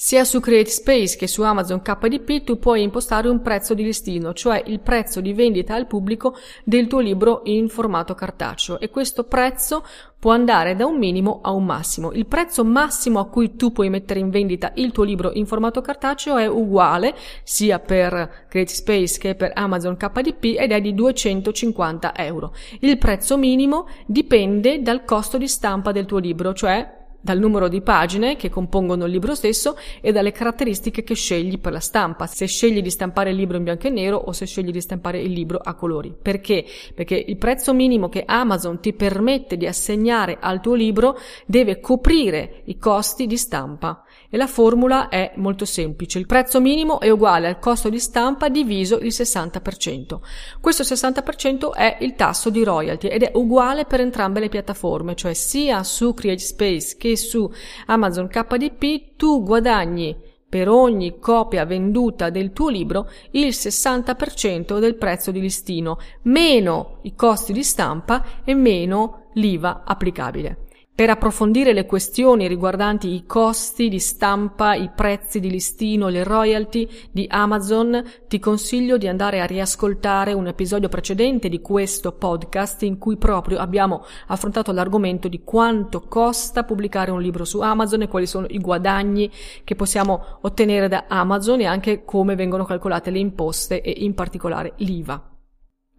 Sia 0.00 0.22
su 0.22 0.38
Create 0.38 0.70
Space 0.70 1.16
che 1.16 1.26
su 1.26 1.42
Amazon 1.42 1.82
KDP 1.82 2.44
tu 2.44 2.60
puoi 2.60 2.82
impostare 2.82 3.28
un 3.28 3.42
prezzo 3.42 3.74
di 3.74 3.82
listino, 3.82 4.32
cioè 4.32 4.62
il 4.66 4.78
prezzo 4.78 5.20
di 5.20 5.32
vendita 5.32 5.74
al 5.74 5.88
pubblico 5.88 6.36
del 6.62 6.86
tuo 6.86 7.00
libro 7.00 7.40
in 7.46 7.68
formato 7.68 8.14
cartaceo 8.14 8.78
e 8.78 8.90
questo 8.90 9.24
prezzo 9.24 9.84
può 10.16 10.30
andare 10.30 10.76
da 10.76 10.86
un 10.86 10.98
minimo 10.98 11.40
a 11.42 11.50
un 11.50 11.64
massimo. 11.64 12.12
Il 12.12 12.26
prezzo 12.26 12.64
massimo 12.64 13.18
a 13.18 13.26
cui 13.26 13.56
tu 13.56 13.72
puoi 13.72 13.90
mettere 13.90 14.20
in 14.20 14.30
vendita 14.30 14.70
il 14.76 14.92
tuo 14.92 15.02
libro 15.02 15.32
in 15.32 15.46
formato 15.46 15.80
cartaceo 15.80 16.36
è 16.36 16.46
uguale 16.46 17.16
sia 17.42 17.80
per 17.80 18.46
Create 18.48 18.72
Space 18.72 19.18
che 19.18 19.34
per 19.34 19.50
Amazon 19.52 19.96
KDP 19.96 20.60
ed 20.60 20.70
è 20.70 20.80
di 20.80 20.94
250 20.94 22.14
euro. 22.14 22.54
Il 22.82 22.98
prezzo 22.98 23.36
minimo 23.36 23.88
dipende 24.06 24.80
dal 24.80 25.04
costo 25.04 25.38
di 25.38 25.48
stampa 25.48 25.90
del 25.90 26.06
tuo 26.06 26.18
libro, 26.18 26.54
cioè 26.54 26.97
dal 27.20 27.38
numero 27.38 27.68
di 27.68 27.80
pagine 27.80 28.36
che 28.36 28.48
compongono 28.48 29.04
il 29.04 29.10
libro 29.10 29.34
stesso 29.34 29.76
e 30.00 30.12
dalle 30.12 30.32
caratteristiche 30.32 31.02
che 31.02 31.14
scegli 31.14 31.58
per 31.58 31.72
la 31.72 31.80
stampa, 31.80 32.26
se 32.26 32.46
scegli 32.46 32.80
di 32.80 32.90
stampare 32.90 33.30
il 33.30 33.36
libro 33.36 33.56
in 33.56 33.64
bianco 33.64 33.86
e 33.86 33.90
nero 33.90 34.16
o 34.16 34.32
se 34.32 34.46
scegli 34.46 34.70
di 34.70 34.80
stampare 34.80 35.20
il 35.20 35.32
libro 35.32 35.58
a 35.58 35.74
colori. 35.74 36.14
Perché? 36.20 36.64
Perché 36.94 37.16
il 37.16 37.36
prezzo 37.36 37.74
minimo 37.74 38.08
che 38.08 38.22
Amazon 38.24 38.80
ti 38.80 38.92
permette 38.92 39.56
di 39.56 39.66
assegnare 39.66 40.38
al 40.40 40.60
tuo 40.60 40.74
libro 40.74 41.18
deve 41.46 41.80
coprire 41.80 42.62
i 42.64 42.78
costi 42.78 43.26
di 43.26 43.36
stampa 43.36 44.04
e 44.30 44.36
la 44.36 44.46
formula 44.46 45.08
è 45.08 45.32
molto 45.36 45.64
semplice. 45.64 46.18
Il 46.18 46.26
prezzo 46.26 46.60
minimo 46.60 47.00
è 47.00 47.08
uguale 47.10 47.48
al 47.48 47.58
costo 47.58 47.88
di 47.88 47.98
stampa 47.98 48.48
diviso 48.48 48.98
il 48.98 49.08
60%. 49.08 50.18
Questo 50.60 50.82
60% 50.82 51.72
è 51.72 51.98
il 52.00 52.14
tasso 52.14 52.50
di 52.50 52.62
royalty 52.62 53.08
ed 53.08 53.22
è 53.22 53.32
uguale 53.34 53.84
per 53.84 54.00
entrambe 54.00 54.40
le 54.40 54.48
piattaforme, 54.48 55.14
cioè 55.14 55.34
sia 55.34 55.82
su 55.82 56.12
CreateSpace 56.14 56.96
che 56.98 57.16
su 57.16 57.50
Amazon 57.86 58.28
KDP 58.28 59.16
tu 59.16 59.42
guadagni 59.42 60.16
per 60.48 60.68
ogni 60.68 61.18
copia 61.18 61.66
venduta 61.66 62.30
del 62.30 62.52
tuo 62.52 62.70
libro 62.70 63.10
il 63.32 63.48
60% 63.48 64.78
del 64.78 64.96
prezzo 64.96 65.30
di 65.30 65.40
listino, 65.40 65.98
meno 66.22 67.00
i 67.02 67.14
costi 67.14 67.52
di 67.52 67.62
stampa 67.62 68.24
e 68.44 68.54
meno 68.54 69.26
l'IVA 69.34 69.82
applicabile. 69.84 70.67
Per 70.98 71.08
approfondire 71.08 71.72
le 71.72 71.86
questioni 71.86 72.48
riguardanti 72.48 73.14
i 73.14 73.24
costi 73.24 73.88
di 73.88 74.00
stampa, 74.00 74.74
i 74.74 74.90
prezzi 74.92 75.38
di 75.38 75.48
listino, 75.48 76.08
le 76.08 76.24
royalty 76.24 76.88
di 77.12 77.24
Amazon, 77.30 78.02
ti 78.26 78.40
consiglio 78.40 78.96
di 78.96 79.06
andare 79.06 79.40
a 79.40 79.44
riascoltare 79.44 80.32
un 80.32 80.48
episodio 80.48 80.88
precedente 80.88 81.48
di 81.48 81.60
questo 81.60 82.10
podcast 82.10 82.82
in 82.82 82.98
cui 82.98 83.16
proprio 83.16 83.58
abbiamo 83.58 84.04
affrontato 84.26 84.72
l'argomento 84.72 85.28
di 85.28 85.44
quanto 85.44 86.00
costa 86.00 86.64
pubblicare 86.64 87.12
un 87.12 87.22
libro 87.22 87.44
su 87.44 87.60
Amazon 87.60 88.02
e 88.02 88.08
quali 88.08 88.26
sono 88.26 88.46
i 88.48 88.58
guadagni 88.58 89.30
che 89.62 89.76
possiamo 89.76 90.38
ottenere 90.40 90.88
da 90.88 91.04
Amazon 91.06 91.60
e 91.60 91.66
anche 91.66 92.04
come 92.04 92.34
vengono 92.34 92.64
calcolate 92.64 93.12
le 93.12 93.20
imposte 93.20 93.82
e 93.82 93.94
in 93.98 94.14
particolare 94.14 94.72
l'IVA. 94.78 95.37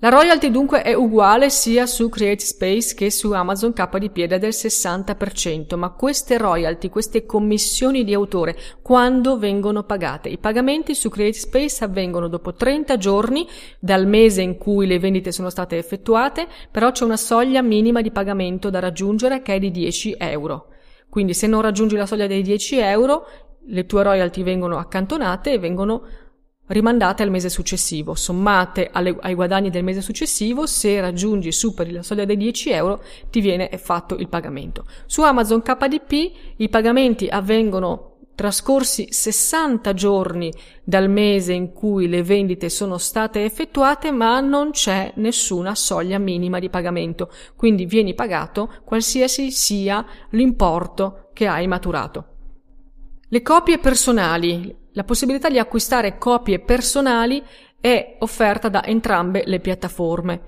La 0.02 0.08
royalty 0.08 0.50
dunque 0.50 0.82
è 0.82 0.94
uguale 0.94 1.50
sia 1.50 1.86
su 1.86 2.08
Create 2.08 2.46
Space 2.46 2.96
che 2.96 3.12
su 3.12 3.34
Amazon 3.34 3.74
KDP 3.74 4.20
ed 4.20 4.32
è 4.32 4.40
del 4.40 4.54
60%, 4.54 5.76
ma 5.76 5.90
queste 5.90 6.38
royalty, 6.38 6.88
queste 6.88 7.26
commissioni 7.26 8.06
di 8.06 8.14
autore, 8.14 8.56
quando 8.82 9.38
vengono 9.38 9.84
pagate? 9.84 10.30
I 10.30 10.38
pagamenti 10.38 10.96
su 10.96 11.10
Create 11.10 11.38
Space 11.38 11.84
avvengono 11.84 12.30
dopo 12.30 12.54
30 12.54 12.96
giorni 12.96 13.46
dal 13.78 14.08
mese 14.08 14.42
in 14.42 14.58
cui 14.58 14.88
le 14.88 15.00
vendite 15.00 15.34
sono 15.34 15.50
state 15.50 15.78
effettuate, 15.78 16.48
però 16.72 16.92
c'è 16.92 17.04
una 17.04 17.18
soglia 17.18 17.62
minima 17.62 18.00
di 18.00 18.12
pagamento 18.12 18.70
da 18.70 18.80
raggiungere 18.80 19.42
che 19.42 19.56
è 19.56 19.60
di 19.60 19.70
10 19.70 20.16
euro. 20.18 20.68
Quindi 21.10 21.34
se 21.34 21.46
non 21.46 21.60
raggiungi 21.60 21.98
la 21.98 22.06
soglia 22.06 22.26
dei 22.26 22.42
10 22.42 22.78
euro, 22.78 23.28
le 23.66 23.86
tue 23.86 24.04
royalty 24.04 24.44
vengono 24.44 24.78
accantonate 24.78 25.52
e 25.52 25.60
vengono 25.60 26.04
rimandate 26.70 27.24
al 27.24 27.30
mese 27.30 27.50
successivo, 27.50 28.16
sommate 28.16 28.90
alle, 28.92 29.16
ai 29.22 29.34
guadagni 29.34 29.70
del 29.70 29.84
mese 29.84 30.02
successivo, 30.02 30.66
se 30.66 31.00
raggiungi 31.00 31.52
superi 31.52 31.92
la 31.92 32.04
soglia 32.04 32.26
dei 32.26 32.38
10 32.38 32.70
euro 32.72 33.04
ti 33.30 33.40
viene 33.40 33.70
fatto 33.78 34.16
il 34.16 34.28
pagamento. 34.28 34.86
Su 35.06 35.22
Amazon 35.22 35.62
KDP 35.62 36.32
i 36.58 36.70
pagamenti 36.70 37.28
avvengono 37.28 38.10
trascorsi 38.40 39.08
60 39.10 39.94
giorni 39.94 40.50
dal 40.82 41.10
mese 41.10 41.52
in 41.52 41.74
cui 41.74 42.08
le 42.08 42.24
vendite 42.24 42.70
sono 42.70 42.98
state 42.98 43.44
effettuate, 43.44 44.12
ma 44.12 44.40
non 44.40 44.72
c'è 44.72 45.12
nessuna 45.16 45.76
soglia 45.76 46.18
minima 46.20 46.60
di 46.60 46.70
pagamento, 46.70 47.30
quindi 47.58 47.86
vieni 47.86 48.14
pagato 48.14 48.72
qualsiasi 48.86 49.52
sia 49.52 50.06
l'importo 50.30 51.32
che 51.34 51.48
hai 51.48 51.68
maturato. 51.68 52.26
Le 53.28 53.42
copie 53.42 53.78
personali, 53.78 54.74
la 54.94 55.04
possibilità 55.04 55.50
di 55.50 55.60
acquistare 55.60 56.18
copie 56.18 56.60
personali 56.60 57.44
è 57.80 58.18
offerta 58.20 58.70
da 58.70 58.84
entrambe 58.86 59.44
le 59.46 59.60
piattaforme. 59.60 60.42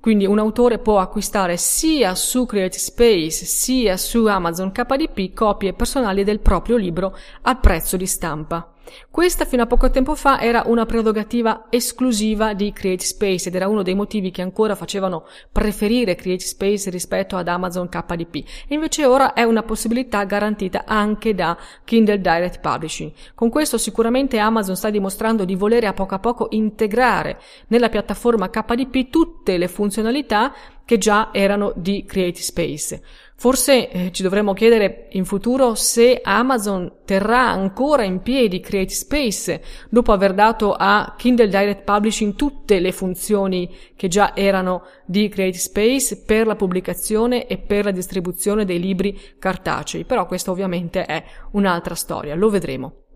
Quindi 0.00 0.26
un 0.26 0.38
autore 0.38 0.78
può 0.78 1.00
acquistare 1.00 1.56
sia 1.56 2.14
su 2.14 2.46
Creative 2.46 2.78
Space 2.78 3.44
sia 3.44 3.96
su 3.96 4.26
Amazon 4.26 4.70
KDP 4.70 5.34
copie 5.34 5.72
personali 5.72 6.22
del 6.22 6.40
proprio 6.40 6.76
libro 6.76 7.16
al 7.42 7.58
prezzo 7.58 7.96
di 7.96 8.06
stampa. 8.06 8.74
Questa 9.10 9.44
fino 9.44 9.62
a 9.62 9.66
poco 9.66 9.90
tempo 9.90 10.14
fa 10.14 10.40
era 10.40 10.62
una 10.66 10.86
prerogativa 10.86 11.66
esclusiva 11.70 12.54
di 12.54 12.72
Create 12.72 13.04
Space 13.04 13.48
ed 13.48 13.54
era 13.54 13.68
uno 13.68 13.82
dei 13.82 13.94
motivi 13.94 14.30
che 14.30 14.42
ancora 14.42 14.74
facevano 14.74 15.26
preferire 15.50 16.14
Create 16.14 16.44
Space 16.44 16.90
rispetto 16.90 17.36
ad 17.36 17.48
Amazon 17.48 17.88
KDP. 17.88 18.44
Invece 18.68 19.04
ora 19.04 19.32
è 19.32 19.42
una 19.42 19.62
possibilità 19.62 20.24
garantita 20.24 20.84
anche 20.86 21.34
da 21.34 21.56
Kindle 21.84 22.20
Direct 22.20 22.60
Publishing. 22.60 23.12
Con 23.34 23.50
questo 23.50 23.78
sicuramente 23.78 24.38
Amazon 24.38 24.76
sta 24.76 24.90
dimostrando 24.90 25.44
di 25.44 25.54
volere 25.54 25.86
a 25.86 25.92
poco 25.92 26.14
a 26.14 26.18
poco 26.18 26.46
integrare 26.50 27.38
nella 27.68 27.88
piattaforma 27.88 28.50
KDP 28.50 29.10
tutte 29.10 29.56
le 29.56 29.68
funzionalità 29.68 30.52
che 30.84 30.96
già 30.96 31.28
erano 31.32 31.72
di 31.76 32.04
Create 32.06 32.40
Space. 32.40 33.02
Forse 33.40 33.88
eh, 33.88 34.10
ci 34.10 34.24
dovremmo 34.24 34.52
chiedere 34.52 35.06
in 35.10 35.24
futuro 35.24 35.76
se 35.76 36.18
Amazon 36.20 37.02
terrà 37.04 37.48
ancora 37.48 38.02
in 38.02 38.20
piedi 38.20 38.58
Create 38.58 38.92
Space 38.92 39.62
dopo 39.88 40.10
aver 40.10 40.34
dato 40.34 40.74
a 40.76 41.14
Kindle 41.16 41.46
Direct 41.46 41.84
Publishing 41.84 42.34
tutte 42.34 42.80
le 42.80 42.90
funzioni 42.90 43.72
che 43.94 44.08
già 44.08 44.34
erano 44.34 44.82
di 45.06 45.28
Create 45.28 45.56
Space 45.56 46.24
per 46.24 46.48
la 46.48 46.56
pubblicazione 46.56 47.46
e 47.46 47.58
per 47.58 47.84
la 47.84 47.92
distribuzione 47.92 48.64
dei 48.64 48.80
libri 48.80 49.16
cartacei. 49.38 50.04
Però 50.04 50.26
questa 50.26 50.50
ovviamente 50.50 51.04
è 51.04 51.22
un'altra 51.52 51.94
storia, 51.94 52.34
lo 52.34 52.50
vedremo. 52.50 53.07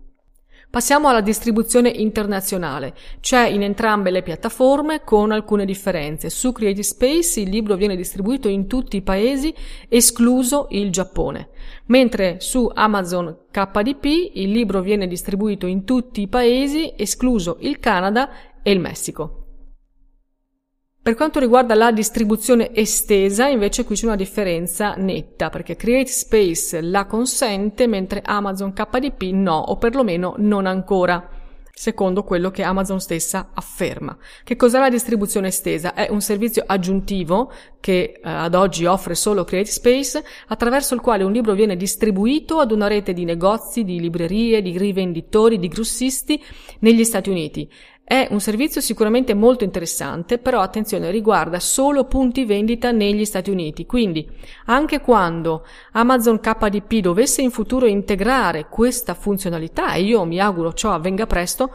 Passiamo 0.73 1.07
alla 1.07 1.21
distribuzione 1.21 1.89
internazionale. 1.89 2.95
C'è 3.19 3.45
in 3.45 3.61
entrambe 3.61 4.09
le 4.09 4.23
piattaforme 4.23 5.03
con 5.03 5.31
alcune 5.31 5.65
differenze. 5.65 6.31
Su 6.31 6.51
Creative 6.51 6.81
Space 6.81 7.39
il 7.39 7.49
libro 7.49 7.75
viene 7.75 7.95
distribuito 7.95 8.47
in 8.47 8.65
tutti 8.65 8.97
i 8.97 9.03
paesi, 9.03 9.53
escluso 9.87 10.65
il 10.71 10.89
Giappone, 10.89 11.49
mentre 11.85 12.37
su 12.39 12.67
Amazon 12.73 13.41
KDP 13.51 14.31
il 14.33 14.49
libro 14.49 14.81
viene 14.81 15.05
distribuito 15.05 15.67
in 15.67 15.83
tutti 15.83 16.21
i 16.21 16.27
paesi, 16.27 16.91
escluso 16.97 17.57
il 17.59 17.77
Canada 17.77 18.31
e 18.63 18.71
il 18.71 18.79
Messico. 18.79 19.42
Per 21.03 21.15
quanto 21.15 21.41
riguarda 21.41 21.75
la 21.75 21.91
distribuzione 21.91 22.73
estesa, 22.73 23.49
invece 23.49 23.83
qui 23.83 23.93
c'è 23.93 24.05
una 24.05 24.15
differenza 24.15 24.93
netta, 24.93 25.49
perché 25.49 25.75
Create 25.75 26.09
Space 26.09 26.79
la 26.79 27.07
consente, 27.07 27.87
mentre 27.87 28.21
Amazon 28.23 28.71
KDP 28.71 29.23
no, 29.33 29.57
o 29.57 29.75
perlomeno 29.75 30.35
non 30.37 30.65
ancora, 30.65 31.27
secondo 31.73 32.23
quello 32.23 32.51
che 32.51 32.63
Amazon 32.63 33.01
stessa 33.01 33.49
afferma. 33.53 34.17
Che 34.45 34.55
cos'è 34.55 34.79
la 34.79 34.89
distribuzione 34.89 35.49
estesa? 35.49 35.93
È 35.93 36.07
un 36.09 36.21
servizio 36.21 36.63
aggiuntivo 36.65 37.51
che 37.81 38.13
eh, 38.15 38.19
ad 38.23 38.55
oggi 38.55 38.85
offre 38.85 39.13
solo 39.13 39.43
Create 39.43 39.69
Space, 39.69 40.23
attraverso 40.47 40.93
il 40.93 41.01
quale 41.01 41.25
un 41.25 41.33
libro 41.33 41.53
viene 41.53 41.75
distribuito 41.75 42.59
ad 42.59 42.71
una 42.71 42.87
rete 42.87 43.11
di 43.11 43.25
negozi, 43.25 43.83
di 43.83 43.99
librerie, 43.99 44.61
di 44.61 44.77
rivenditori, 44.77 45.59
di 45.59 45.67
grossisti 45.67 46.41
negli 46.79 47.03
Stati 47.03 47.29
Uniti. 47.29 47.69
È 48.05 48.27
un 48.29 48.41
servizio 48.41 48.81
sicuramente 48.81 49.33
molto 49.33 49.63
interessante, 49.63 50.37
però 50.37 50.59
attenzione, 50.59 51.09
riguarda 51.09 51.59
solo 51.59 52.03
punti 52.03 52.43
vendita 52.43 52.91
negli 52.91 53.23
Stati 53.23 53.49
Uniti. 53.49 53.85
Quindi, 53.85 54.29
anche 54.65 54.99
quando 54.99 55.65
Amazon 55.93 56.39
KDP 56.41 56.95
dovesse 56.99 57.41
in 57.41 57.49
futuro 57.49 57.85
integrare 57.85 58.67
questa 58.67 59.13
funzionalità, 59.13 59.93
e 59.93 60.01
io 60.01 60.25
mi 60.25 60.39
auguro 60.39 60.73
ciò 60.73 60.91
avvenga 60.91 61.25
presto, 61.25 61.73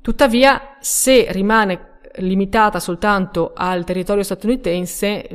tuttavia, 0.00 0.76
se 0.80 1.30
rimane 1.30 2.00
limitata 2.16 2.80
soltanto 2.80 3.52
al 3.54 3.84
territorio 3.84 4.24
statunitense, 4.24 5.28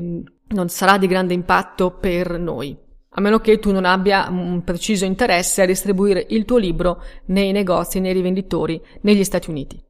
non 0.47 0.67
sarà 0.67 0.97
di 0.97 1.07
grande 1.07 1.33
impatto 1.33 1.91
per 1.91 2.37
noi. 2.37 2.77
A 3.11 3.21
meno 3.21 3.39
che 3.39 3.57
tu 3.57 3.71
non 3.71 3.85
abbia 3.85 4.27
un 4.29 4.63
preciso 4.63 5.05
interesse 5.05 5.61
a 5.61 5.65
distribuire 5.65 6.25
il 6.29 6.45
tuo 6.45 6.57
libro 6.57 7.01
nei 7.27 7.51
negozi, 7.53 7.99
nei 7.99 8.13
rivenditori 8.13 8.79
negli 9.01 9.23
Stati 9.23 9.49
Uniti. 9.49 9.81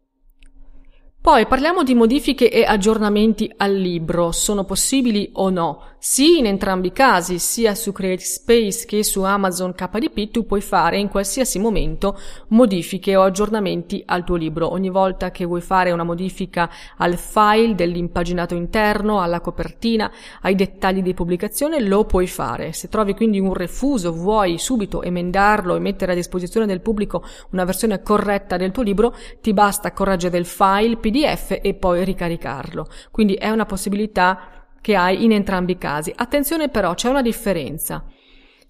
Poi 1.22 1.46
parliamo 1.48 1.84
di 1.84 1.96
modifiche 1.96 2.50
e 2.50 2.64
aggiornamenti 2.64 3.52
al 3.58 3.76
libro. 3.76 4.32
Sono 4.32 4.64
possibili 4.64 5.30
o 5.34 5.50
no? 5.50 5.98
Sì, 6.02 6.38
in 6.38 6.46
entrambi 6.46 6.88
i 6.88 6.94
casi, 6.94 7.40
sia 7.40 7.76
su 7.76 7.92
Creative 7.92 8.24
Space 8.24 8.86
che 8.86 9.04
su 9.04 9.22
Amazon 9.24 9.74
KDP, 9.74 10.32
tu 10.32 10.46
puoi 10.46 10.62
fare 10.62 10.98
in 10.98 11.10
qualsiasi 11.10 11.60
momento 11.60 12.18
modifiche 12.48 13.18
o 13.18 13.24
aggiornamenti 13.24 14.02
al 14.06 14.24
tuo 14.24 14.38
libro. 14.38 14.72
Ogni 14.72 14.90
volta 14.90 15.30
che 15.30 15.44
vuoi 15.44 15.60
fare 15.60 15.92
una 15.92 16.06
modifica 16.06 16.70
al 16.96 17.18
file 17.18 17.76
dell'impaginato 17.76 18.56
interno, 18.56 19.20
alla 19.20 19.42
copertina, 19.42 20.10
ai 20.44 20.56
dettagli 20.56 21.02
di 21.02 21.14
pubblicazione, 21.14 21.82
lo 21.82 22.06
puoi 22.06 22.28
fare. 22.28 22.72
Se 22.72 22.88
trovi 22.88 23.14
quindi 23.14 23.38
un 23.42 23.54
refuso, 23.54 24.14
vuoi 24.14 24.58
subito 24.58 25.02
emendarlo 25.02 25.76
e 25.76 25.80
mettere 25.80 26.14
a 26.14 26.16
disposizione 26.16 26.66
del 26.66 26.80
pubblico 26.80 27.26
una 27.52 27.66
versione 27.66 28.02
corretta 28.02 28.56
del 28.56 28.72
tuo 28.72 28.84
libro, 28.84 29.14
ti 29.42 29.52
basta 29.52 29.92
correggere 29.92 30.38
il 30.38 30.46
file 30.46 30.96
PDF 30.96 31.60
e 31.62 31.74
poi 31.74 32.06
ricaricarlo. 32.06 32.88
Quindi 33.12 33.34
è 33.34 33.50
una 33.50 33.66
possibilità 33.66 34.54
che 34.82 34.96
hai 34.96 35.24
in 35.24 35.32
entrambi 35.32 35.74
i 35.74 35.78
casi. 35.78 36.14
Attenzione 36.16 36.70
però, 36.70 36.94
c'è 36.94 37.10
una 37.10 37.22
differenza. 37.22 38.04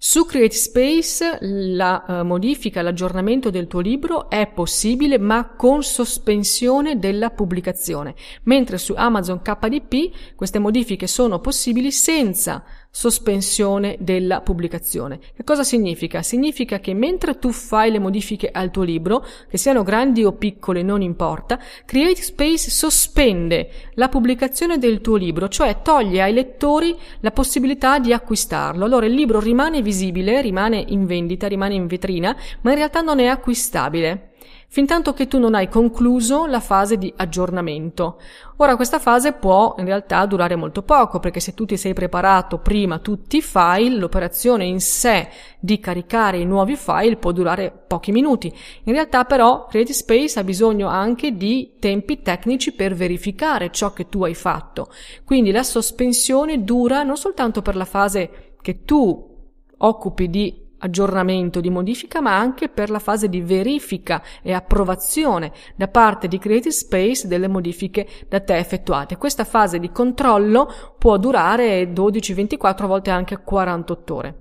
Su 0.02 0.24
Create 0.24 0.54
Space 0.54 1.38
la 1.42 2.02
uh, 2.06 2.24
modifica, 2.24 2.80
l'aggiornamento 2.80 3.50
del 3.50 3.66
tuo 3.66 3.80
libro 3.80 4.30
è 4.30 4.46
possibile 4.46 5.18
ma 5.18 5.54
con 5.54 5.82
sospensione 5.82 6.98
della 6.98 7.28
pubblicazione, 7.28 8.14
mentre 8.44 8.78
su 8.78 8.94
Amazon 8.96 9.42
KDP 9.42 10.34
queste 10.36 10.58
modifiche 10.58 11.06
sono 11.06 11.38
possibili 11.40 11.92
senza 11.92 12.64
sospensione 12.90 13.96
della 14.00 14.40
pubblicazione. 14.40 15.20
Che 15.34 15.44
cosa 15.44 15.62
significa? 15.62 16.22
Significa 16.22 16.80
che 16.80 16.92
mentre 16.92 17.38
tu 17.38 17.52
fai 17.52 17.90
le 17.90 18.00
modifiche 18.00 18.50
al 18.52 18.70
tuo 18.70 18.82
libro, 18.82 19.24
che 19.48 19.56
siano 19.56 19.82
grandi 19.82 20.24
o 20.24 20.32
piccole 20.32 20.82
non 20.82 21.00
importa, 21.00 21.58
Create 21.84 22.20
Space 22.20 22.70
sospende 22.70 23.70
la 23.94 24.08
pubblicazione 24.08 24.78
del 24.78 25.00
tuo 25.00 25.16
libro, 25.16 25.48
cioè 25.48 25.82
toglie 25.82 26.22
ai 26.22 26.32
lettori 26.32 26.96
la 27.20 27.30
possibilità 27.30 27.98
di 27.98 28.12
acquistarlo. 28.12 28.84
Allora 28.84 29.06
il 29.06 29.14
libro 29.14 29.38
rimane 29.38 29.82
visibile, 29.82 30.40
rimane 30.42 30.84
in 30.88 31.06
vendita, 31.06 31.46
rimane 31.46 31.74
in 31.74 31.86
vetrina, 31.86 32.36
ma 32.62 32.70
in 32.70 32.76
realtà 32.76 33.00
non 33.00 33.20
è 33.20 33.26
acquistabile 33.26 34.30
fintanto 34.72 35.12
che 35.12 35.26
tu 35.26 35.40
non 35.40 35.56
hai 35.56 35.68
concluso 35.68 36.46
la 36.46 36.60
fase 36.60 36.96
di 36.96 37.12
aggiornamento. 37.16 38.20
Ora 38.58 38.76
questa 38.76 39.00
fase 39.00 39.32
può 39.32 39.74
in 39.78 39.84
realtà 39.84 40.24
durare 40.26 40.54
molto 40.54 40.82
poco, 40.82 41.18
perché 41.18 41.40
se 41.40 41.54
tu 41.54 41.64
ti 41.64 41.76
sei 41.76 41.92
preparato 41.92 42.58
prima 42.58 43.00
tutti 43.00 43.38
i 43.38 43.42
file, 43.42 43.96
l'operazione 43.96 44.64
in 44.64 44.80
sé 44.80 45.28
di 45.58 45.80
caricare 45.80 46.38
i 46.38 46.46
nuovi 46.46 46.76
file 46.76 47.16
può 47.16 47.32
durare 47.32 47.72
pochi 47.84 48.12
minuti. 48.12 48.46
In 48.84 48.92
realtà 48.92 49.24
però 49.24 49.66
Creative 49.66 49.92
Space 49.92 50.38
ha 50.38 50.44
bisogno 50.44 50.86
anche 50.86 51.36
di 51.36 51.72
tempi 51.80 52.22
tecnici 52.22 52.72
per 52.72 52.94
verificare 52.94 53.72
ciò 53.72 53.92
che 53.92 54.08
tu 54.08 54.22
hai 54.22 54.34
fatto. 54.34 54.88
Quindi 55.24 55.50
la 55.50 55.64
sospensione 55.64 56.62
dura 56.62 57.02
non 57.02 57.16
soltanto 57.16 57.60
per 57.60 57.74
la 57.74 57.84
fase 57.84 58.54
che 58.62 58.84
tu 58.84 59.26
occupi 59.78 60.30
di 60.30 60.68
aggiornamento, 60.80 61.60
di 61.60 61.70
modifica, 61.70 62.20
ma 62.20 62.36
anche 62.36 62.68
per 62.68 62.90
la 62.90 62.98
fase 62.98 63.28
di 63.28 63.40
verifica 63.40 64.22
e 64.42 64.52
approvazione 64.52 65.52
da 65.76 65.88
parte 65.88 66.28
di 66.28 66.38
Creative 66.38 66.72
Space 66.72 67.26
delle 67.26 67.48
modifiche 67.48 68.06
da 68.28 68.40
te 68.40 68.56
effettuate. 68.56 69.16
Questa 69.16 69.44
fase 69.44 69.78
di 69.78 69.90
controllo 69.90 70.70
può 70.98 71.16
durare 71.16 71.92
12, 71.92 72.34
24, 72.34 72.84
a 72.84 72.88
volte 72.88 73.10
anche 73.10 73.42
48 73.42 74.14
ore. 74.14 74.38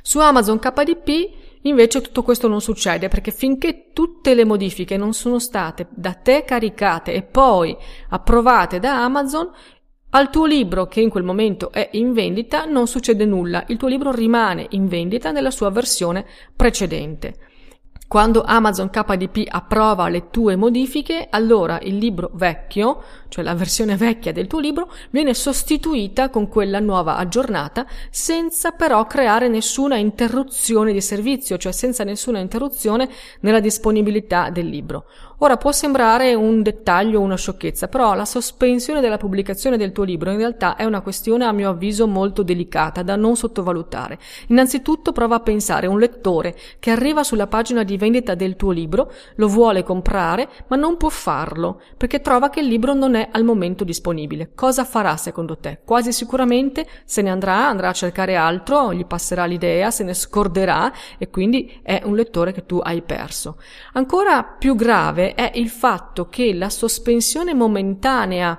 Su 0.00 0.20
Amazon 0.20 0.58
KDP 0.58 1.50
Invece 1.62 2.00
tutto 2.00 2.22
questo 2.22 2.48
non 2.48 2.60
succede 2.60 3.08
perché 3.08 3.30
finché 3.30 3.90
tutte 3.92 4.34
le 4.34 4.44
modifiche 4.44 4.96
non 4.96 5.12
sono 5.12 5.38
state 5.38 5.86
da 5.90 6.12
te 6.14 6.44
caricate 6.44 7.12
e 7.12 7.22
poi 7.22 7.76
approvate 8.08 8.80
da 8.80 9.04
Amazon, 9.04 9.48
al 10.14 10.28
tuo 10.28 10.44
libro, 10.44 10.88
che 10.88 11.00
in 11.00 11.08
quel 11.08 11.22
momento 11.22 11.72
è 11.72 11.88
in 11.92 12.12
vendita, 12.12 12.66
non 12.66 12.86
succede 12.86 13.24
nulla, 13.24 13.64
il 13.68 13.78
tuo 13.78 13.88
libro 13.88 14.12
rimane 14.12 14.66
in 14.70 14.86
vendita 14.86 15.30
nella 15.30 15.50
sua 15.50 15.70
versione 15.70 16.26
precedente. 16.54 17.50
Quando 18.12 18.42
Amazon 18.42 18.90
KDP 18.90 19.46
approva 19.48 20.10
le 20.10 20.28
tue 20.28 20.54
modifiche, 20.54 21.28
allora 21.30 21.80
il 21.80 21.96
libro 21.96 22.30
vecchio, 22.34 23.02
cioè 23.30 23.42
la 23.42 23.54
versione 23.54 23.96
vecchia 23.96 24.32
del 24.32 24.48
tuo 24.48 24.58
libro, 24.58 24.92
viene 25.08 25.32
sostituita 25.32 26.28
con 26.28 26.46
quella 26.46 26.78
nuova 26.78 27.16
aggiornata 27.16 27.86
senza 28.10 28.72
però 28.72 29.06
creare 29.06 29.48
nessuna 29.48 29.96
interruzione 29.96 30.92
di 30.92 31.00
servizio, 31.00 31.56
cioè 31.56 31.72
senza 31.72 32.04
nessuna 32.04 32.38
interruzione 32.38 33.08
nella 33.40 33.60
disponibilità 33.60 34.50
del 34.50 34.66
libro. 34.66 35.06
Ora 35.42 35.56
può 35.56 35.72
sembrare 35.72 36.34
un 36.34 36.62
dettaglio 36.62 37.18
una 37.18 37.36
sciocchezza, 37.36 37.88
però 37.88 38.14
la 38.14 38.24
sospensione 38.24 39.00
della 39.00 39.16
pubblicazione 39.16 39.76
del 39.76 39.90
tuo 39.90 40.04
libro 40.04 40.30
in 40.30 40.36
realtà 40.36 40.76
è 40.76 40.84
una 40.84 41.00
questione 41.00 41.44
a 41.44 41.50
mio 41.50 41.70
avviso 41.70 42.06
molto 42.06 42.44
delicata 42.44 43.02
da 43.02 43.16
non 43.16 43.34
sottovalutare. 43.34 44.20
Innanzitutto 44.46 45.10
prova 45.10 45.34
a 45.34 45.40
pensare 45.40 45.88
un 45.88 45.98
lettore 45.98 46.54
che 46.78 46.92
arriva 46.92 47.24
sulla 47.24 47.48
pagina 47.48 47.82
di 47.82 47.96
vendita 47.96 48.36
del 48.36 48.54
tuo 48.54 48.70
libro, 48.70 49.10
lo 49.34 49.48
vuole 49.48 49.82
comprare, 49.82 50.48
ma 50.68 50.76
non 50.76 50.96
può 50.96 51.08
farlo 51.08 51.80
perché 51.96 52.20
trova 52.20 52.48
che 52.48 52.60
il 52.60 52.68
libro 52.68 52.94
non 52.94 53.16
è 53.16 53.28
al 53.32 53.42
momento 53.42 53.82
disponibile. 53.82 54.52
Cosa 54.54 54.84
farà 54.84 55.16
secondo 55.16 55.58
te? 55.58 55.80
Quasi 55.84 56.12
sicuramente 56.12 56.86
se 57.04 57.20
ne 57.20 57.30
andrà, 57.30 57.66
andrà 57.66 57.88
a 57.88 57.94
cercare 57.94 58.36
altro, 58.36 58.92
gli 58.92 59.04
passerà 59.04 59.46
l'idea, 59.46 59.90
se 59.90 60.04
ne 60.04 60.14
scorderà 60.14 60.92
e 61.18 61.30
quindi 61.30 61.80
è 61.82 62.00
un 62.04 62.14
lettore 62.14 62.52
che 62.52 62.64
tu 62.64 62.78
hai 62.80 63.02
perso. 63.02 63.56
Ancora 63.94 64.44
più 64.44 64.76
grave 64.76 65.30
è 65.34 65.52
il 65.54 65.68
fatto 65.68 66.28
che 66.28 66.54
la 66.54 66.70
sospensione 66.70 67.54
momentanea 67.54 68.58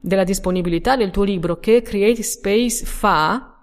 della 0.00 0.24
disponibilità 0.24 0.96
del 0.96 1.10
tuo 1.10 1.24
libro 1.24 1.58
che 1.58 1.82
Creative 1.82 2.22
Space 2.22 2.84
fa 2.84 3.58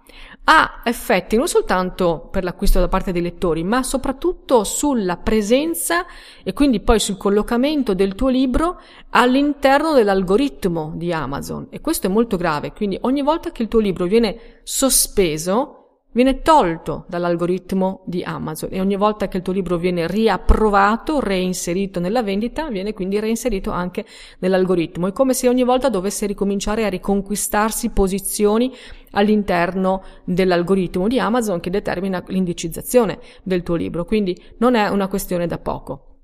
ha 0.48 0.82
effetti 0.84 1.38
non 1.38 1.48
soltanto 1.48 2.28
per 2.32 2.44
l'acquisto 2.44 2.80
da 2.80 2.88
parte 2.88 3.12
dei 3.12 3.22
lettori, 3.22 3.64
ma 3.64 3.82
soprattutto 3.82 4.64
sulla 4.64 5.18
presenza 5.18 6.06
e 6.44 6.54
quindi 6.54 6.82
poi 6.82 7.00
sul 7.00 7.18
collocamento 7.18 7.96
del 7.96 8.14
tuo 8.14 8.30
libro 8.30 8.80
all'interno 9.12 9.94
dell'algoritmo 9.94 10.94
di 10.96 11.12
Amazon. 11.12 11.68
E 11.72 11.82
questo 11.82 12.08
è 12.08 12.10
molto 12.12 12.38
grave, 12.38 12.74
quindi 12.74 12.98
ogni 13.02 13.24
volta 13.24 13.52
che 13.52 13.64
il 13.64 13.68
tuo 13.68 13.80
libro 13.80 14.06
viene 14.06 14.60
sospeso, 14.64 15.85
viene 16.16 16.42
tolto 16.42 17.04
dall'algoritmo 17.10 18.04
di 18.06 18.24
Amazon 18.24 18.70
e 18.72 18.80
ogni 18.80 18.96
volta 18.96 19.28
che 19.28 19.38
il 19.38 19.44
tuo 19.44 19.52
libro 19.52 19.76
viene 19.76 20.08
riapprovato, 20.08 21.20
reinserito 21.20 22.00
nella 22.00 22.24
vendita, 22.24 22.70
viene 22.70 22.94
quindi 22.94 23.20
reinserito 23.20 23.70
anche 23.70 24.06
nell'algoritmo. 24.40 25.08
È 25.08 25.12
come 25.12 25.34
se 25.34 25.50
ogni 25.50 25.64
volta 25.64 25.90
dovesse 25.90 26.26
ricominciare 26.26 26.86
a 26.86 26.90
riconquistarsi 26.90 27.90
posizioni 27.90 28.74
all'interno 29.12 30.04
dell'algoritmo 30.24 31.10
di 31.10 31.20
Amazon 31.20 31.60
che 31.60 31.70
determina 31.70 32.24
l'indicizzazione 32.28 33.20
del 33.44 33.62
tuo 33.62 33.76
libro, 33.76 34.06
quindi 34.06 34.42
non 34.60 34.76
è 34.76 34.88
una 34.88 35.10
questione 35.10 35.48
da 35.48 35.58
poco. 35.58 36.20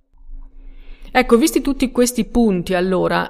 Ecco, 1.12 1.36
visti 1.36 1.60
tutti 1.60 1.92
questi 1.92 2.24
punti, 2.24 2.74
allora, 2.74 3.30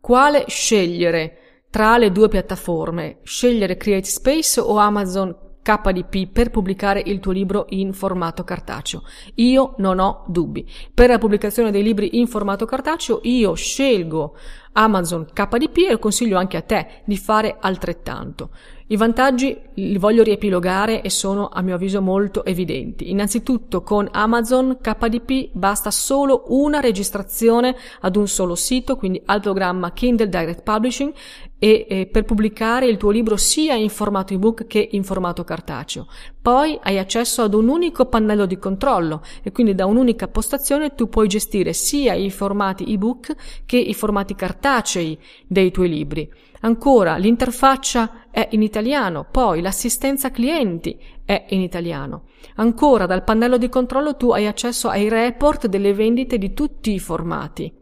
quale 0.00 0.46
scegliere 0.48 1.66
tra 1.68 1.98
le 1.98 2.10
due 2.10 2.28
piattaforme? 2.28 3.18
Scegliere 3.24 3.76
Create 3.76 4.08
Space 4.08 4.58
o 4.58 4.78
Amazon 4.78 5.47
KDP 5.62 6.26
per 6.26 6.50
pubblicare 6.50 7.02
il 7.04 7.20
tuo 7.20 7.32
libro 7.32 7.66
in 7.70 7.92
formato 7.92 8.44
cartaceo. 8.44 9.02
Io 9.34 9.74
non 9.78 9.98
ho 9.98 10.24
dubbi. 10.26 10.68
Per 10.92 11.08
la 11.08 11.18
pubblicazione 11.18 11.70
dei 11.70 11.82
libri 11.82 12.18
in 12.18 12.26
formato 12.26 12.64
cartaceo 12.64 13.20
io 13.24 13.54
scelgo 13.54 14.36
Amazon 14.72 15.26
KDP 15.32 15.90
e 15.90 15.98
consiglio 15.98 16.38
anche 16.38 16.56
a 16.56 16.62
te 16.62 17.02
di 17.04 17.16
fare 17.16 17.56
altrettanto. 17.60 18.50
I 18.90 18.96
vantaggi 18.96 19.54
li 19.74 19.98
voglio 19.98 20.22
riepilogare 20.22 21.02
e 21.02 21.10
sono 21.10 21.48
a 21.48 21.60
mio 21.60 21.74
avviso 21.74 22.00
molto 22.00 22.42
evidenti. 22.42 23.10
Innanzitutto 23.10 23.82
con 23.82 24.08
Amazon 24.10 24.78
KDP 24.80 25.50
basta 25.52 25.90
solo 25.90 26.44
una 26.48 26.80
registrazione 26.80 27.76
ad 28.00 28.16
un 28.16 28.26
solo 28.26 28.54
sito, 28.54 28.96
quindi 28.96 29.20
al 29.26 29.42
programma 29.42 29.92
Kindle 29.92 30.30
Direct 30.30 30.62
Publishing 30.62 31.12
e, 31.58 31.86
e 31.86 32.06
per 32.06 32.24
pubblicare 32.24 32.86
il 32.86 32.96
tuo 32.96 33.10
libro 33.10 33.36
sia 33.36 33.74
in 33.74 33.90
formato 33.90 34.32
ebook 34.32 34.66
che 34.66 34.88
in 34.92 35.04
formato 35.04 35.44
cartaceo. 35.44 36.06
Poi 36.40 36.78
hai 36.82 36.98
accesso 36.98 37.42
ad 37.42 37.52
un 37.52 37.68
unico 37.68 38.06
pannello 38.06 38.46
di 38.46 38.56
controllo 38.56 39.20
e 39.42 39.52
quindi 39.52 39.74
da 39.74 39.84
un'unica 39.84 40.28
postazione 40.28 40.94
tu 40.94 41.10
puoi 41.10 41.28
gestire 41.28 41.74
sia 41.74 42.14
i 42.14 42.30
formati 42.30 42.90
ebook 42.90 43.34
che 43.66 43.76
i 43.76 43.92
formati 43.92 44.34
cartacei 44.34 45.18
dei 45.46 45.70
tuoi 45.70 45.90
libri. 45.90 46.30
Ancora, 46.60 47.16
l'interfaccia 47.16 48.26
è 48.30 48.48
in 48.52 48.62
italiano, 48.62 49.26
poi 49.30 49.60
l'assistenza 49.60 50.30
clienti 50.30 50.98
è 51.24 51.46
in 51.50 51.60
italiano. 51.60 52.24
Ancora, 52.56 53.06
dal 53.06 53.22
pannello 53.24 53.58
di 53.58 53.68
controllo 53.68 54.16
tu 54.16 54.30
hai 54.30 54.46
accesso 54.46 54.88
ai 54.88 55.08
report 55.08 55.66
delle 55.66 55.94
vendite 55.94 56.38
di 56.38 56.54
tutti 56.54 56.92
i 56.92 56.98
formati. 56.98 57.77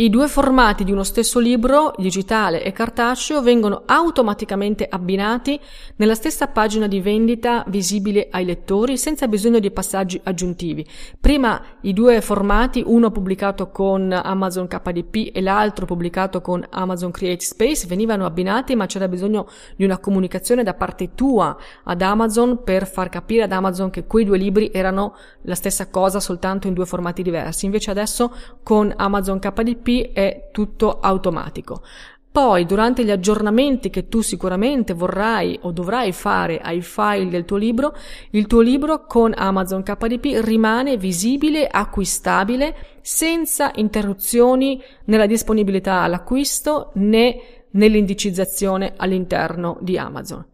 I 0.00 0.10
due 0.10 0.28
formati 0.28 0.84
di 0.84 0.92
uno 0.92 1.02
stesso 1.02 1.40
libro, 1.40 1.92
digitale 1.98 2.62
e 2.62 2.70
cartaceo, 2.70 3.42
vengono 3.42 3.82
automaticamente 3.84 4.86
abbinati 4.88 5.58
nella 5.96 6.14
stessa 6.14 6.46
pagina 6.46 6.86
di 6.86 7.00
vendita 7.00 7.64
visibile 7.66 8.28
ai 8.30 8.44
lettori 8.44 8.96
senza 8.96 9.26
bisogno 9.26 9.58
di 9.58 9.72
passaggi 9.72 10.20
aggiuntivi. 10.22 10.86
Prima 11.18 11.60
i 11.80 11.92
due 11.92 12.20
formati, 12.20 12.80
uno 12.86 13.10
pubblicato 13.10 13.72
con 13.72 14.12
Amazon 14.12 14.68
KDP 14.68 15.34
e 15.34 15.40
l'altro 15.40 15.84
pubblicato 15.84 16.40
con 16.40 16.64
Amazon 16.70 17.10
Create 17.10 17.44
Space, 17.44 17.88
venivano 17.88 18.24
abbinati 18.24 18.76
ma 18.76 18.86
c'era 18.86 19.08
bisogno 19.08 19.48
di 19.74 19.82
una 19.82 19.98
comunicazione 19.98 20.62
da 20.62 20.74
parte 20.74 21.16
tua 21.16 21.56
ad 21.82 22.02
Amazon 22.02 22.62
per 22.62 22.86
far 22.86 23.08
capire 23.08 23.42
ad 23.42 23.50
Amazon 23.50 23.90
che 23.90 24.06
quei 24.06 24.24
due 24.24 24.38
libri 24.38 24.70
erano 24.72 25.16
la 25.42 25.56
stessa 25.56 25.90
cosa 25.90 26.20
soltanto 26.20 26.68
in 26.68 26.74
due 26.74 26.86
formati 26.86 27.22
diversi. 27.22 27.64
Invece 27.64 27.90
adesso 27.90 28.32
con 28.62 28.94
Amazon 28.96 29.40
KDP 29.40 29.86
è 30.12 30.48
tutto 30.52 31.00
automatico. 31.00 31.82
Poi, 32.30 32.66
durante 32.66 33.04
gli 33.04 33.10
aggiornamenti 33.10 33.90
che 33.90 34.06
tu 34.06 34.20
sicuramente 34.20 34.92
vorrai 34.92 35.58
o 35.62 35.72
dovrai 35.72 36.12
fare 36.12 36.60
ai 36.60 36.82
file 36.82 37.28
del 37.28 37.44
tuo 37.44 37.56
libro, 37.56 37.96
il 38.30 38.46
tuo 38.46 38.60
libro 38.60 39.06
con 39.06 39.32
Amazon 39.34 39.82
KDP 39.82 40.44
rimane 40.44 40.96
visibile, 40.96 41.66
acquistabile, 41.66 43.00
senza 43.00 43.72
interruzioni 43.74 44.80
nella 45.06 45.26
disponibilità 45.26 46.02
all'acquisto 46.02 46.90
né 46.94 47.40
nell'indicizzazione 47.70 48.94
all'interno 48.96 49.78
di 49.80 49.98
Amazon. 49.98 50.44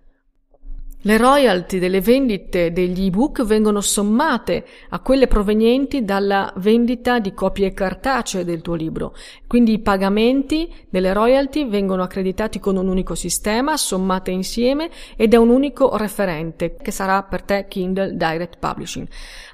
Le 1.07 1.19
royalty 1.19 1.79
delle 1.79 2.01
vendite 2.01 2.73
degli 2.73 3.05
ebook 3.05 3.45
vengono 3.45 3.83
sommate 3.83 4.65
a 4.89 5.01
quelle 5.01 5.27
provenienti 5.27 6.03
dalla 6.03 6.51
vendita 6.57 7.19
di 7.19 7.35
copie 7.35 7.75
cartacee 7.75 8.43
del 8.43 8.63
tuo 8.63 8.73
libro. 8.73 9.15
Quindi 9.47 9.75
i 9.75 9.81
pagamenti 9.81 10.73
delle 10.89 11.13
royalty 11.13 11.69
vengono 11.69 12.03
accreditati 12.03 12.59
con 12.59 12.77
un 12.77 12.89
unico 12.89 13.15
sistema, 13.15 13.77
sommate 13.77 14.31
insieme 14.31 14.89
ed 15.15 15.35
è 15.35 15.37
un 15.37 15.51
unico 15.51 15.95
referente 15.99 16.75
che 16.81 16.91
sarà 16.91 17.23
per 17.23 17.43
te 17.43 17.67
Kindle 17.69 18.17
Direct 18.17 18.57
Publishing. 18.59 19.07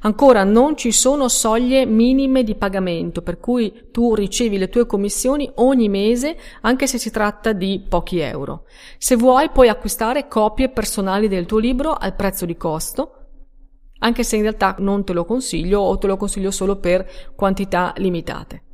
Ancora 0.03 0.45
non 0.45 0.77
ci 0.77 0.93
sono 0.93 1.27
soglie 1.27 1.85
minime 1.85 2.45
di 2.45 2.55
pagamento, 2.55 3.23
per 3.23 3.41
cui 3.41 3.89
tu 3.91 4.15
ricevi 4.15 4.57
le 4.57 4.69
tue 4.69 4.87
commissioni 4.87 5.51
ogni 5.57 5.89
mese 5.89 6.37
anche 6.61 6.87
se 6.87 6.97
si 6.97 7.11
tratta 7.11 7.53
di 7.53 7.85
pochi 7.89 8.21
euro. 8.21 8.67
Se 8.99 9.17
vuoi 9.17 9.51
puoi 9.51 9.69
acquistare 9.69 10.29
copie 10.29 10.69
personali 10.69 11.27
del 11.27 11.39
tuo 11.47 11.59
libro 11.59 11.93
al 11.93 12.15
prezzo 12.15 12.47
di 12.47 12.57
costo, 12.57 13.15
anche 13.99 14.23
se 14.23 14.37
in 14.37 14.43
realtà 14.43 14.77
non 14.79 15.05
te 15.05 15.13
lo 15.13 15.25
consiglio 15.25 15.81
o 15.81 15.99
te 15.99 16.07
lo 16.07 16.17
consiglio 16.17 16.51
solo 16.51 16.77
per 16.77 17.09
quantità 17.35 17.93
limitate. 17.97 18.65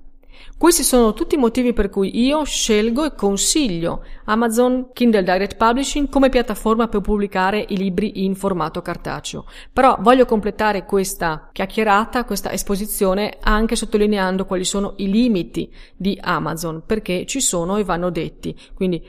Questi 0.58 0.84
sono 0.84 1.12
tutti 1.12 1.34
i 1.34 1.38
motivi 1.38 1.74
per 1.74 1.90
cui 1.90 2.24
io 2.24 2.42
scelgo 2.44 3.04
e 3.04 3.14
consiglio 3.14 4.04
Amazon 4.24 4.88
Kindle 4.92 5.22
Direct 5.22 5.56
Publishing 5.56 6.08
come 6.08 6.30
piattaforma 6.30 6.88
per 6.88 7.02
pubblicare 7.02 7.62
i 7.68 7.76
libri 7.76 8.24
in 8.24 8.34
formato 8.34 8.80
cartaceo. 8.80 9.44
Però 9.70 9.98
voglio 10.00 10.24
completare 10.24 10.86
questa 10.86 11.50
chiacchierata, 11.52 12.24
questa 12.24 12.52
esposizione 12.52 13.36
anche 13.40 13.76
sottolineando 13.76 14.46
quali 14.46 14.64
sono 14.64 14.94
i 14.96 15.10
limiti 15.10 15.70
di 15.94 16.18
Amazon, 16.22 16.82
perché 16.86 17.26
ci 17.26 17.40
sono 17.40 17.76
e 17.76 17.84
vanno 17.84 18.10
detti. 18.10 18.58
Quindi 18.74 19.06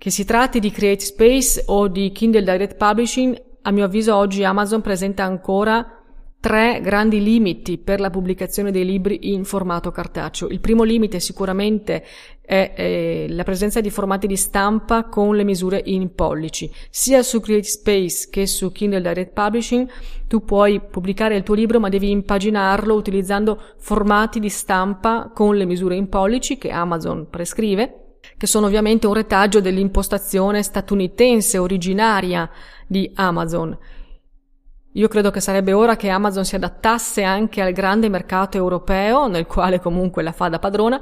che 0.00 0.08
si 0.08 0.24
tratti 0.24 0.60
di 0.60 0.70
Create 0.70 1.04
Space 1.04 1.62
o 1.66 1.86
di 1.86 2.10
Kindle 2.10 2.42
Direct 2.42 2.76
Publishing, 2.76 3.38
a 3.60 3.70
mio 3.70 3.84
avviso 3.84 4.16
oggi 4.16 4.42
Amazon 4.44 4.80
presenta 4.80 5.24
ancora 5.24 5.86
tre 6.40 6.80
grandi 6.82 7.22
limiti 7.22 7.76
per 7.76 8.00
la 8.00 8.08
pubblicazione 8.08 8.70
dei 8.70 8.86
libri 8.86 9.34
in 9.34 9.44
formato 9.44 9.90
cartaceo. 9.90 10.48
Il 10.48 10.60
primo 10.60 10.84
limite 10.84 11.20
sicuramente 11.20 12.02
è 12.40 12.72
eh, 12.74 13.26
la 13.28 13.42
presenza 13.42 13.82
di 13.82 13.90
formati 13.90 14.26
di 14.26 14.36
stampa 14.36 15.04
con 15.04 15.36
le 15.36 15.44
misure 15.44 15.82
in 15.84 16.14
pollici. 16.14 16.72
Sia 16.88 17.22
su 17.22 17.38
Create 17.40 17.68
Space 17.68 18.28
che 18.30 18.46
su 18.46 18.72
Kindle 18.72 19.02
Direct 19.02 19.34
Publishing 19.34 19.86
tu 20.26 20.42
puoi 20.46 20.80
pubblicare 20.80 21.36
il 21.36 21.42
tuo 21.42 21.54
libro 21.54 21.78
ma 21.78 21.90
devi 21.90 22.10
impaginarlo 22.10 22.94
utilizzando 22.94 23.60
formati 23.76 24.40
di 24.40 24.48
stampa 24.48 25.30
con 25.34 25.58
le 25.58 25.66
misure 25.66 25.94
in 25.94 26.08
pollici 26.08 26.56
che 26.56 26.70
Amazon 26.70 27.28
prescrive 27.28 27.99
che 28.36 28.46
sono 28.46 28.66
ovviamente 28.66 29.06
un 29.06 29.14
retaggio 29.14 29.60
dell'impostazione 29.60 30.62
statunitense 30.62 31.58
originaria 31.58 32.48
di 32.86 33.10
Amazon. 33.14 33.76
Io 34.94 35.08
credo 35.08 35.30
che 35.30 35.40
sarebbe 35.40 35.72
ora 35.72 35.94
che 35.94 36.08
Amazon 36.08 36.44
si 36.44 36.56
adattasse 36.56 37.22
anche 37.22 37.60
al 37.60 37.72
grande 37.72 38.08
mercato 38.08 38.56
europeo, 38.56 39.28
nel 39.28 39.46
quale 39.46 39.78
comunque 39.78 40.22
la 40.22 40.32
fa 40.32 40.48
da 40.48 40.58
padrona, 40.58 41.00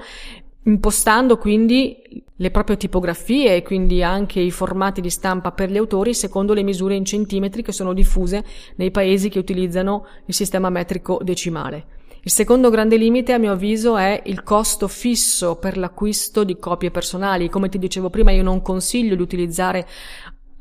impostando 0.64 1.38
quindi 1.38 2.24
le 2.36 2.50
proprie 2.50 2.76
tipografie 2.76 3.56
e 3.56 3.62
quindi 3.62 4.02
anche 4.02 4.40
i 4.40 4.50
formati 4.50 5.00
di 5.00 5.08
stampa 5.08 5.52
per 5.52 5.70
gli 5.70 5.78
autori 5.78 6.12
secondo 6.12 6.52
le 6.52 6.62
misure 6.62 6.94
in 6.94 7.06
centimetri 7.06 7.62
che 7.62 7.72
sono 7.72 7.94
diffuse 7.94 8.44
nei 8.76 8.90
paesi 8.90 9.30
che 9.30 9.38
utilizzano 9.38 10.06
il 10.26 10.34
sistema 10.34 10.68
metrico 10.68 11.20
decimale. 11.22 11.97
Il 12.22 12.30
secondo 12.30 12.70
grande 12.70 12.96
limite, 12.96 13.32
a 13.32 13.38
mio 13.38 13.52
avviso, 13.52 13.96
è 13.96 14.22
il 14.26 14.42
costo 14.42 14.88
fisso 14.88 15.56
per 15.56 15.76
l'acquisto 15.76 16.44
di 16.44 16.58
copie 16.58 16.90
personali. 16.90 17.48
Come 17.48 17.68
ti 17.68 17.78
dicevo 17.78 18.10
prima, 18.10 18.32
io 18.32 18.42
non 18.42 18.60
consiglio 18.60 19.14
di 19.14 19.22
utilizzare 19.22 19.86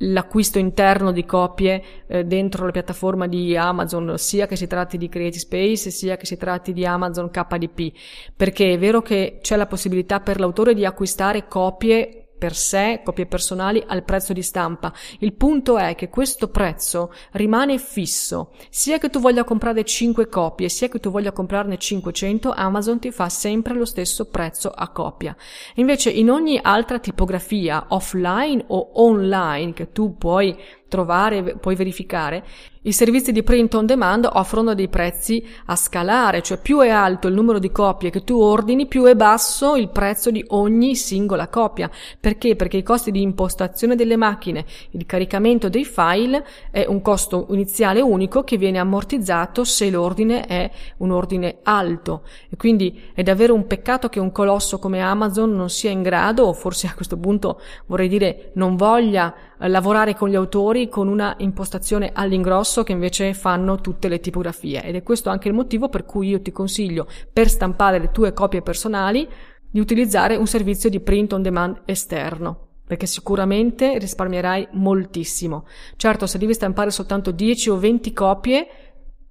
l'acquisto 0.01 0.59
interno 0.59 1.11
di 1.11 1.25
copie 1.25 1.83
eh, 2.07 2.23
dentro 2.23 2.65
la 2.65 2.71
piattaforma 2.71 3.27
di 3.27 3.57
Amazon, 3.57 4.13
sia 4.17 4.45
che 4.45 4.55
si 4.55 4.67
tratti 4.67 4.97
di 4.97 5.09
Creative 5.09 5.39
Space, 5.39 5.89
sia 5.89 6.17
che 6.17 6.25
si 6.25 6.37
tratti 6.37 6.73
di 6.73 6.85
Amazon 6.85 7.31
KDP, 7.31 7.91
perché 8.35 8.73
è 8.73 8.77
vero 8.77 9.01
che 9.01 9.39
c'è 9.41 9.55
la 9.55 9.65
possibilità 9.65 10.19
per 10.19 10.39
l'autore 10.39 10.73
di 10.73 10.85
acquistare 10.85 11.47
copie 11.47 12.26
per 12.37 12.55
sé, 12.55 13.01
copie 13.03 13.25
personali, 13.25 13.83
al 13.85 14.03
prezzo 14.03 14.33
di 14.33 14.41
stampa. 14.41 14.93
Il 15.19 15.33
punto 15.33 15.77
è 15.77 15.95
che 15.95 16.09
questo 16.09 16.49
prezzo 16.49 17.11
rimane 17.31 17.77
fisso. 17.77 18.51
Sia 18.69 18.97
che 18.97 19.09
tu 19.09 19.19
voglia 19.19 19.43
comprare 19.43 19.83
5 19.83 20.27
copie, 20.27 20.69
sia 20.69 20.87
che 20.87 20.99
tu 20.99 21.09
voglia 21.09 21.31
comprarne 21.31 21.77
500, 21.77 22.51
Amazon 22.51 22.99
ti 22.99 23.11
fa 23.11 23.29
sempre 23.29 23.73
lo 23.73 23.85
stesso 23.85 24.25
prezzo 24.25 24.69
a 24.69 24.89
copia. 24.89 25.35
Invece 25.75 26.09
in 26.09 26.29
ogni 26.29 26.59
altra 26.61 26.99
tipografia, 26.99 27.85
offline 27.89 28.63
o 28.67 28.91
online, 28.93 29.73
che 29.73 29.91
tu 29.91 30.17
puoi 30.17 30.55
trovare, 30.87 31.57
puoi 31.57 31.75
verificare, 31.75 32.45
I 32.87 32.93
servizi 32.93 33.33
di 33.33 33.43
print 33.43 33.73
on 33.73 33.85
demand 33.85 34.29
offrono 34.31 34.73
dei 34.73 34.87
prezzi 34.87 35.45
a 35.65 35.75
scalare, 35.75 36.41
cioè 36.41 36.57
più 36.57 36.79
è 36.79 36.87
alto 36.87 37.27
il 37.27 37.33
numero 37.33 37.59
di 37.59 37.69
copie 37.69 38.09
che 38.09 38.23
tu 38.23 38.39
ordini, 38.39 38.87
più 38.87 39.03
è 39.03 39.13
basso 39.13 39.75
il 39.75 39.89
prezzo 39.89 40.31
di 40.31 40.41
ogni 40.51 40.95
singola 40.95 41.49
copia. 41.49 41.91
Perché? 42.17 42.55
Perché 42.55 42.77
i 42.77 42.83
costi 42.83 43.11
di 43.11 43.21
impostazione 43.21 43.97
delle 43.97 44.15
macchine, 44.15 44.63
il 44.91 45.05
caricamento 45.05 45.67
dei 45.67 45.83
file 45.83 46.45
è 46.71 46.85
un 46.87 47.01
costo 47.01 47.47
iniziale 47.49 47.99
unico 47.99 48.45
che 48.45 48.55
viene 48.55 48.79
ammortizzato 48.79 49.65
se 49.65 49.89
l'ordine 49.89 50.45
è 50.45 50.71
un 50.99 51.11
ordine 51.11 51.57
alto. 51.63 52.21
E 52.49 52.55
quindi 52.55 53.01
è 53.13 53.21
davvero 53.21 53.53
un 53.53 53.67
peccato 53.67 54.07
che 54.07 54.21
un 54.21 54.31
colosso 54.31 54.79
come 54.79 55.01
Amazon 55.01 55.53
non 55.53 55.69
sia 55.69 55.91
in 55.91 56.03
grado, 56.03 56.45
o 56.45 56.53
forse 56.53 56.87
a 56.87 56.93
questo 56.93 57.17
punto 57.17 57.59
vorrei 57.87 58.07
dire 58.07 58.51
non 58.53 58.77
voglia 58.77 59.35
eh, 59.59 59.67
lavorare 59.67 60.15
con 60.15 60.29
gli 60.29 60.35
autori 60.35 60.87
con 60.87 61.09
una 61.09 61.33
impostazione 61.39 62.11
all'ingrosso 62.13 62.76
che 62.83 62.91
invece 62.91 63.33
fanno 63.33 63.81
tutte 63.81 64.07
le 64.07 64.19
tipografie 64.19 64.83
ed 64.83 64.95
è 64.95 65.03
questo 65.03 65.29
anche 65.29 65.47
il 65.47 65.53
motivo 65.53 65.89
per 65.89 66.05
cui 66.05 66.29
io 66.29 66.41
ti 66.41 66.51
consiglio 66.51 67.07
per 67.31 67.49
stampare 67.49 67.99
le 67.99 68.11
tue 68.11 68.33
copie 68.33 68.61
personali 68.61 69.27
di 69.69 69.79
utilizzare 69.79 70.35
un 70.35 70.47
servizio 70.47 70.89
di 70.89 70.99
print 70.99 71.33
on 71.33 71.41
demand 71.41 71.81
esterno 71.85 72.67
perché 72.87 73.05
sicuramente 73.05 73.97
risparmierai 73.97 74.69
moltissimo. 74.71 75.65
Certo, 75.97 76.25
se 76.25 76.37
devi 76.37 76.53
stampare 76.53 76.89
soltanto 76.89 77.31
10 77.31 77.69
o 77.69 77.77
20 77.77 78.13
copie, 78.13 78.67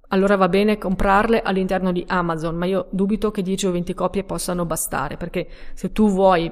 allora 0.09 0.35
va 0.35 0.47
bene 0.47 0.77
comprarle 0.77 1.41
all'interno 1.41 1.91
di 1.91 2.03
Amazon, 2.07 2.55
ma 2.55 2.67
io 2.67 2.87
dubito 2.91 3.31
che 3.31 3.41
10 3.41 3.65
o 3.65 3.71
20 3.71 3.93
copie 3.95 4.23
possano 4.23 4.65
bastare, 4.65 5.17
perché 5.17 5.47
se 5.73 5.91
tu 5.91 6.07
vuoi 6.07 6.51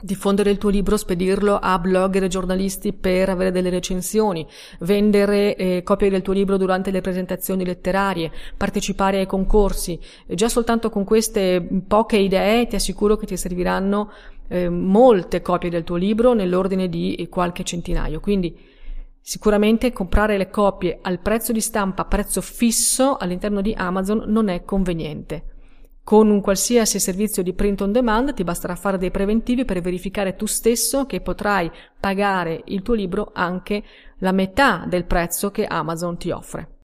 diffondere 0.00 0.50
il 0.50 0.58
tuo 0.58 0.70
libro, 0.70 0.96
spedirlo 0.96 1.58
a 1.60 1.78
blogger 1.78 2.24
e 2.24 2.28
giornalisti 2.28 2.92
per 2.92 3.28
avere 3.28 3.50
delle 3.50 3.70
recensioni, 3.70 4.46
vendere 4.80 5.56
eh, 5.56 5.82
copie 5.82 6.10
del 6.10 6.22
tuo 6.22 6.32
libro 6.32 6.56
durante 6.56 6.90
le 6.90 7.00
presentazioni 7.00 7.64
letterarie, 7.64 8.30
partecipare 8.56 9.18
ai 9.18 9.26
concorsi. 9.26 9.98
Già 10.26 10.48
soltanto 10.48 10.90
con 10.90 11.04
queste 11.04 11.66
poche 11.86 12.16
idee 12.16 12.66
ti 12.66 12.76
assicuro 12.76 13.16
che 13.16 13.26
ti 13.26 13.36
serviranno 13.36 14.10
eh, 14.48 14.68
molte 14.68 15.42
copie 15.42 15.70
del 15.70 15.84
tuo 15.84 15.96
libro 15.96 16.32
nell'ordine 16.32 16.88
di 16.88 17.26
qualche 17.30 17.64
centinaio. 17.64 18.20
Quindi 18.20 18.56
sicuramente 19.20 19.92
comprare 19.92 20.38
le 20.38 20.48
copie 20.48 20.98
al 21.02 21.18
prezzo 21.18 21.52
di 21.52 21.60
stampa, 21.60 22.04
prezzo 22.04 22.40
fisso 22.40 23.16
all'interno 23.16 23.60
di 23.60 23.74
Amazon 23.76 24.24
non 24.26 24.48
è 24.48 24.64
conveniente. 24.64 25.56
Con 26.08 26.30
un 26.30 26.40
qualsiasi 26.40 26.98
servizio 26.98 27.42
di 27.42 27.52
print 27.52 27.82
on 27.82 27.92
demand 27.92 28.32
ti 28.32 28.42
basterà 28.42 28.74
fare 28.76 28.96
dei 28.96 29.10
preventivi 29.10 29.66
per 29.66 29.82
verificare 29.82 30.36
tu 30.36 30.46
stesso 30.46 31.04
che 31.04 31.20
potrai 31.20 31.70
pagare 32.00 32.62
il 32.68 32.80
tuo 32.80 32.94
libro 32.94 33.30
anche 33.34 33.82
la 34.20 34.32
metà 34.32 34.86
del 34.88 35.04
prezzo 35.04 35.50
che 35.50 35.66
Amazon 35.66 36.16
ti 36.16 36.30
offre. 36.30 36.77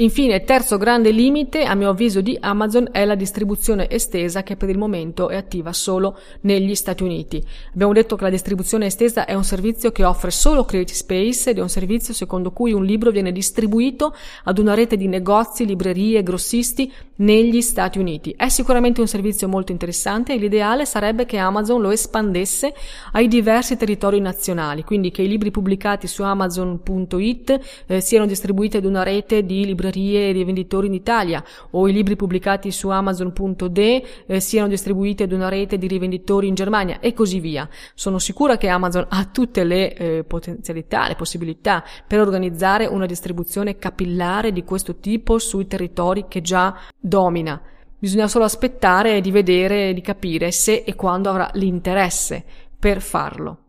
Infine, 0.00 0.44
terzo 0.44 0.76
grande 0.76 1.10
limite, 1.10 1.64
a 1.64 1.74
mio 1.74 1.90
avviso, 1.90 2.20
di 2.20 2.36
Amazon 2.40 2.86
è 2.92 3.04
la 3.04 3.16
distribuzione 3.16 3.90
estesa 3.90 4.44
che 4.44 4.54
per 4.54 4.68
il 4.68 4.78
momento 4.78 5.28
è 5.28 5.34
attiva 5.34 5.72
solo 5.72 6.16
negli 6.42 6.76
Stati 6.76 7.02
Uniti. 7.02 7.44
Abbiamo 7.74 7.92
detto 7.92 8.14
che 8.14 8.22
la 8.22 8.30
distribuzione 8.30 8.86
estesa 8.86 9.24
è 9.24 9.34
un 9.34 9.42
servizio 9.42 9.90
che 9.90 10.04
offre 10.04 10.30
solo 10.30 10.64
Creative 10.64 10.96
Space 10.96 11.50
ed 11.50 11.58
è 11.58 11.60
un 11.60 11.68
servizio 11.68 12.14
secondo 12.14 12.52
cui 12.52 12.72
un 12.72 12.84
libro 12.84 13.10
viene 13.10 13.32
distribuito 13.32 14.14
ad 14.44 14.58
una 14.58 14.74
rete 14.74 14.96
di 14.96 15.08
negozi, 15.08 15.66
librerie, 15.66 16.22
grossisti 16.22 16.92
negli 17.16 17.60
Stati 17.60 17.98
Uniti. 17.98 18.32
È 18.36 18.48
sicuramente 18.48 19.00
un 19.00 19.08
servizio 19.08 19.48
molto 19.48 19.72
interessante 19.72 20.32
e 20.32 20.36
l'ideale 20.36 20.86
sarebbe 20.86 21.26
che 21.26 21.38
Amazon 21.38 21.80
lo 21.80 21.90
espandesse 21.90 22.72
ai 23.14 23.26
diversi 23.26 23.76
territori 23.76 24.20
nazionali, 24.20 24.84
quindi 24.84 25.10
che 25.10 25.22
i 25.22 25.28
libri 25.28 25.50
pubblicati 25.50 26.06
su 26.06 26.22
Amazon.it 26.22 27.60
eh, 27.86 28.00
siano 28.00 28.26
distribuiti 28.26 28.76
ad 28.76 28.84
una 28.84 29.02
rete 29.02 29.44
di 29.44 29.64
librerie 29.64 29.86
librerie 29.90 30.28
e 30.28 30.32
rivenditori 30.32 30.86
in 30.86 30.94
Italia 30.94 31.42
o 31.70 31.88
i 31.88 31.92
libri 31.92 32.16
pubblicati 32.16 32.70
su 32.70 32.88
Amazon.de 32.88 34.04
eh, 34.26 34.40
siano 34.40 34.68
distribuiti 34.68 35.22
ad 35.22 35.32
una 35.32 35.48
rete 35.48 35.78
di 35.78 35.86
rivenditori 35.86 36.48
in 36.48 36.54
Germania 36.54 37.00
e 37.00 37.12
così 37.12 37.40
via. 37.40 37.68
Sono 37.94 38.18
sicura 38.18 38.56
che 38.56 38.68
Amazon 38.68 39.06
ha 39.08 39.24
tutte 39.26 39.64
le 39.64 39.94
eh, 39.94 40.24
potenzialità, 40.24 41.08
le 41.08 41.16
possibilità 41.16 41.84
per 42.06 42.20
organizzare 42.20 42.86
una 42.86 43.06
distribuzione 43.06 43.78
capillare 43.78 44.52
di 44.52 44.64
questo 44.64 44.96
tipo 44.96 45.38
sui 45.38 45.66
territori 45.66 46.26
che 46.28 46.40
già 46.40 46.74
domina. 46.98 47.60
Bisogna 47.98 48.28
solo 48.28 48.44
aspettare 48.44 49.20
di 49.20 49.32
vedere, 49.32 49.92
di 49.92 50.00
capire 50.00 50.52
se 50.52 50.84
e 50.86 50.94
quando 50.94 51.30
avrà 51.30 51.50
l'interesse 51.54 52.44
per 52.78 53.00
farlo. 53.00 53.67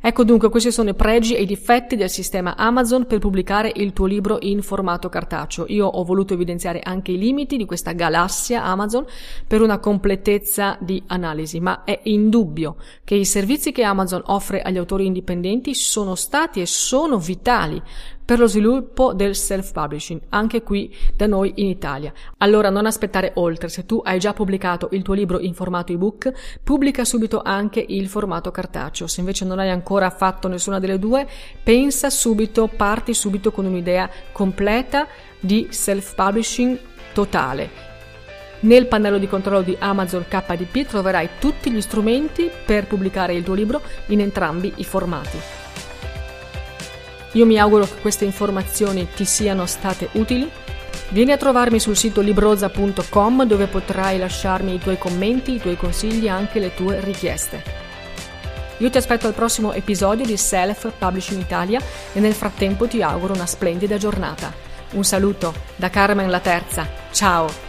Ecco 0.00 0.24
dunque 0.24 0.50
questi 0.50 0.70
sono 0.70 0.90
i 0.90 0.94
pregi 0.94 1.34
e 1.34 1.42
i 1.42 1.46
difetti 1.46 1.96
del 1.96 2.10
sistema 2.10 2.56
Amazon 2.56 3.06
per 3.06 3.18
pubblicare 3.18 3.72
il 3.74 3.92
tuo 3.92 4.06
libro 4.06 4.38
in 4.40 4.62
formato 4.62 5.08
cartaceo. 5.08 5.64
Io 5.68 5.86
ho 5.86 6.04
voluto 6.04 6.34
evidenziare 6.34 6.80
anche 6.80 7.12
i 7.12 7.18
limiti 7.18 7.56
di 7.56 7.64
questa 7.64 7.92
galassia 7.92 8.62
Amazon 8.62 9.04
per 9.46 9.62
una 9.62 9.78
completezza 9.78 10.76
di 10.80 11.02
analisi, 11.06 11.58
ma 11.58 11.82
è 11.84 11.98
indubbio 12.04 12.76
che 13.02 13.16
i 13.16 13.24
servizi 13.24 13.72
che 13.72 13.82
Amazon 13.82 14.22
offre 14.26 14.62
agli 14.62 14.76
autori 14.76 15.06
indipendenti 15.06 15.74
sono 15.74 16.14
stati 16.14 16.60
e 16.60 16.66
sono 16.66 17.18
vitali 17.18 17.82
per 18.26 18.40
lo 18.40 18.48
sviluppo 18.48 19.14
del 19.14 19.36
self-publishing, 19.36 20.20
anche 20.30 20.62
qui 20.62 20.92
da 21.14 21.26
noi 21.26 21.52
in 21.56 21.66
Italia. 21.68 22.12
Allora 22.38 22.70
non 22.70 22.84
aspettare 22.84 23.30
oltre, 23.36 23.68
se 23.68 23.86
tu 23.86 24.02
hai 24.04 24.18
già 24.18 24.32
pubblicato 24.34 24.88
il 24.92 25.02
tuo 25.02 25.14
libro 25.14 25.38
in 25.38 25.54
formato 25.54 25.92
ebook, 25.92 26.32
pubblica 26.62 27.04
subito 27.04 27.40
anche 27.42 27.82
il 27.86 28.08
formato 28.08 28.50
cartaceo. 28.50 29.06
Se 29.06 29.20
invece 29.20 29.44
non 29.44 29.60
hai 29.60 29.70
ancora 29.70 30.10
fatto 30.10 30.48
nessuna 30.48 30.80
delle 30.80 30.98
due, 30.98 31.26
pensa 31.62 32.10
subito, 32.10 32.66
parti 32.66 33.14
subito 33.14 33.52
con 33.52 33.64
un'idea 33.64 34.10
completa 34.32 35.06
di 35.38 35.68
self-publishing 35.70 36.78
totale. 37.12 37.84
Nel 38.60 38.88
pannello 38.88 39.18
di 39.18 39.28
controllo 39.28 39.62
di 39.62 39.76
Amazon 39.78 40.24
KDP 40.28 40.84
troverai 40.86 41.28
tutti 41.38 41.70
gli 41.70 41.80
strumenti 41.80 42.50
per 42.64 42.88
pubblicare 42.88 43.34
il 43.34 43.44
tuo 43.44 43.54
libro 43.54 43.80
in 44.06 44.20
entrambi 44.20 44.72
i 44.76 44.84
formati. 44.84 45.65
Io 47.36 47.44
mi 47.44 47.58
auguro 47.58 47.84
che 47.84 48.00
queste 48.00 48.24
informazioni 48.24 49.06
ti 49.14 49.26
siano 49.26 49.66
state 49.66 50.08
utili. 50.12 50.50
Vieni 51.10 51.32
a 51.32 51.36
trovarmi 51.36 51.78
sul 51.78 51.94
sito 51.94 52.22
libroza.com 52.22 53.44
dove 53.44 53.66
potrai 53.66 54.18
lasciarmi 54.18 54.74
i 54.74 54.78
tuoi 54.78 54.96
commenti, 54.96 55.54
i 55.54 55.60
tuoi 55.60 55.76
consigli 55.76 56.24
e 56.24 56.30
anche 56.30 56.58
le 56.58 56.74
tue 56.74 56.98
richieste. 57.00 57.62
Io 58.78 58.88
ti 58.88 58.96
aspetto 58.96 59.26
al 59.26 59.34
prossimo 59.34 59.74
episodio 59.74 60.24
di 60.24 60.36
Self 60.38 60.90
Publishing 60.98 61.40
Italia 61.40 61.80
e 62.14 62.20
nel 62.20 62.34
frattempo 62.34 62.86
ti 62.86 63.02
auguro 63.02 63.34
una 63.34 63.46
splendida 63.46 63.98
giornata. 63.98 64.52
Un 64.92 65.04
saluto 65.04 65.52
da 65.76 65.90
Carmen 65.90 66.30
la 66.30 66.40
Terza. 66.40 66.88
Ciao! 67.10 67.65